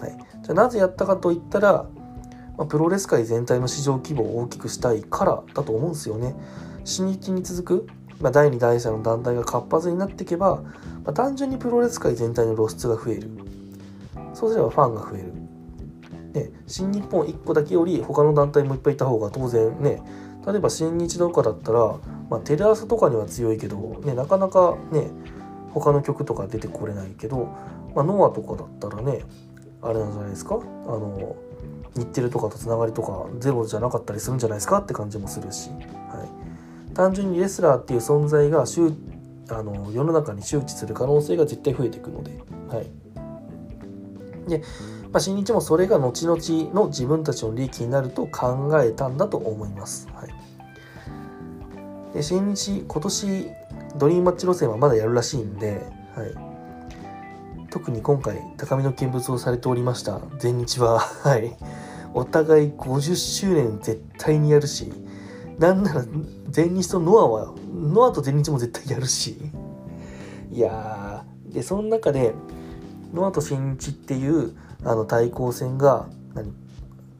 [0.00, 1.84] はい、じゃあなぜやったかといったら、
[2.56, 6.34] まあ、プロレス界全体の市場規模を大きくしたいからだと思うんですよね。
[6.84, 7.86] 新日に続く、
[8.22, 10.62] まあ、第2第3の団体が活発になっていけば、
[11.04, 13.28] まあ、単純にプロレス界全体の露出が増える。
[14.32, 15.45] そうすればファンが増える。
[16.36, 20.02] ね、新日本1個だけより他の団体もいっぱいいた方が当然ね
[20.46, 21.96] 例えば新日とかだったら、
[22.28, 25.10] まあ、テレ朝とかには強いけど、ね、なかなかね
[25.70, 27.48] 他の曲とか出てこれないけど、
[27.94, 29.24] まあ、ノアとかだったらね
[29.80, 30.56] あれなんじゃないですか？
[30.56, 31.36] あの
[31.94, 34.78] 日テレとかとつながりとかゼロじゃなかったりするんじゃないですか？
[34.80, 36.28] って感じもするし、は
[36.90, 38.92] い、単純にレスラーっていう存在が周
[39.48, 42.38] あの世の中に周知する可能性が絶対増えていくので。
[42.68, 42.90] はい。
[44.48, 44.62] で
[45.16, 50.10] まあ、新日もそれが後々の自分たちの利益になると考えたんだと思います。
[50.12, 53.50] はい、で新日、今年
[53.96, 55.80] ドリームマッチ路線はまだやるらしいんで、
[56.14, 61.56] はい、特に今回高みの見物をされておりました全日は、 はい、
[62.12, 64.92] お互い50周年絶対にやるし、
[65.58, 66.04] なんなら
[66.50, 69.50] 全日とノアは、ノアと全日も絶対やるし、
[70.52, 72.34] いやー、で、その中で、
[73.14, 74.54] ノアと新日っていう
[74.86, 76.54] あの対抗戦が何？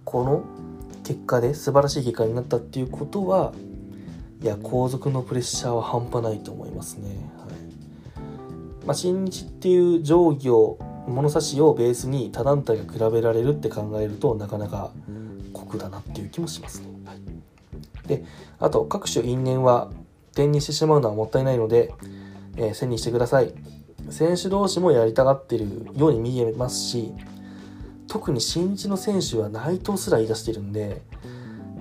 [0.04, 0.44] この
[1.02, 3.52] 結果で素晴らしい結果になったっていうことは
[4.40, 7.08] いや後続のプレッシャーは半端ないと思いますね。
[7.08, 7.16] はい
[8.86, 14.92] まあ、新日っていう定規を物差しをベースに他団体が比べられるって考えるとなかなか
[15.52, 16.88] 酷だなっていう気もしますね。
[17.04, 17.18] はい、
[18.06, 18.24] で
[18.60, 19.90] あと各種因縁は
[20.34, 21.92] 点にしてしまうのはもったいないので、
[22.56, 23.52] えー、線にしてください。
[24.10, 27.12] 選手同士もやりたがってるように見えますし
[28.08, 31.02] 特に新日の選手は内藤すら言い出してるんで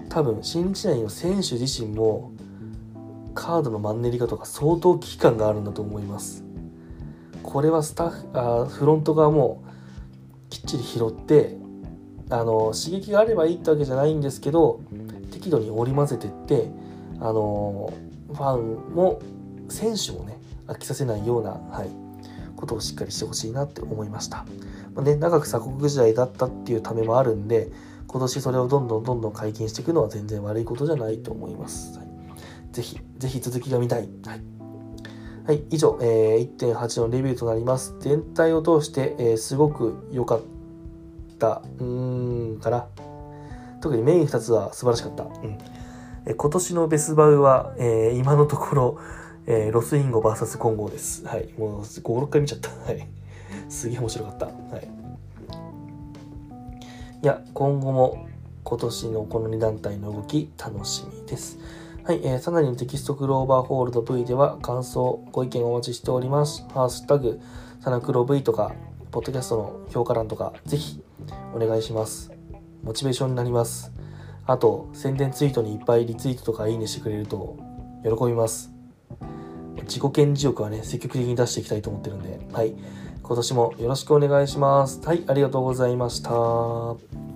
[0.10, 2.32] 多分新日内の選手自身も
[3.34, 6.44] カードのマンネリ化とか相当危機感があるんだと思います
[7.44, 9.64] これはスタッフあフロント側も
[10.50, 11.58] きっちり拾って
[12.30, 14.82] あの刺激があればいいってわけじゃないんですけど
[15.32, 16.70] 適度に織り交ぜてって
[17.20, 17.94] あの
[18.30, 19.22] ファンも
[19.70, 21.90] 選手もね飽きさせないような、はい、
[22.56, 24.46] ことをしっかりしてほしいなって思いました。
[25.02, 27.72] ね、長く鎖国時代だったっていうためもあるんで、
[28.08, 31.98] 今年それをどんどんどんどん解禁していくのは全然悪いことじゃないと思います。
[31.98, 32.08] はい、
[32.72, 34.10] ぜひ、ぜひ続きが見たい。
[34.26, 34.42] はい。
[35.46, 37.96] はい、以上、えー、1.8のレビューとなります。
[38.00, 40.42] 全体を通して、えー、すごく良かっ
[41.38, 42.88] た、うーん、かな。
[43.82, 45.24] 特にメイン2つは素晴らしかった。
[45.24, 45.58] うん。
[46.26, 48.98] えー、今年のベスバウは、えー、今のところ、
[49.46, 51.26] えー、ロスインゴ VS 混合です。
[51.28, 51.54] はい。
[51.58, 52.70] もう5、6回見ちゃった。
[52.70, 53.08] はい。
[53.76, 54.46] すげえ面白かった。
[54.46, 54.52] は
[54.82, 54.88] い。
[57.22, 58.26] いや、今後も
[58.64, 61.60] 今年のこの2団体の動き楽しみです。
[62.06, 62.22] はい。
[62.24, 66.66] えー、さらにテキストクローバーホールド V では感想、ご意見お待ちしております。
[66.74, 67.42] ハッシュタグ、
[67.82, 68.74] サナクロ V とか、
[69.12, 71.04] ポッドキャストの評価欄とか、ぜひ
[71.54, 72.32] お願いします。
[72.82, 73.92] モチベーションになります。
[74.46, 77.58] あと、宣伝ツイートにいっぱいリツイートとかいいねしてくれると
[78.04, 78.72] 喜びます。
[79.86, 82.74] 自己顕示欲はね、積極的に出していきたいと思ってるんで、はい。
[83.28, 85.02] 今年もよろしくお願いします。
[85.06, 87.35] はい、ありがとうございました。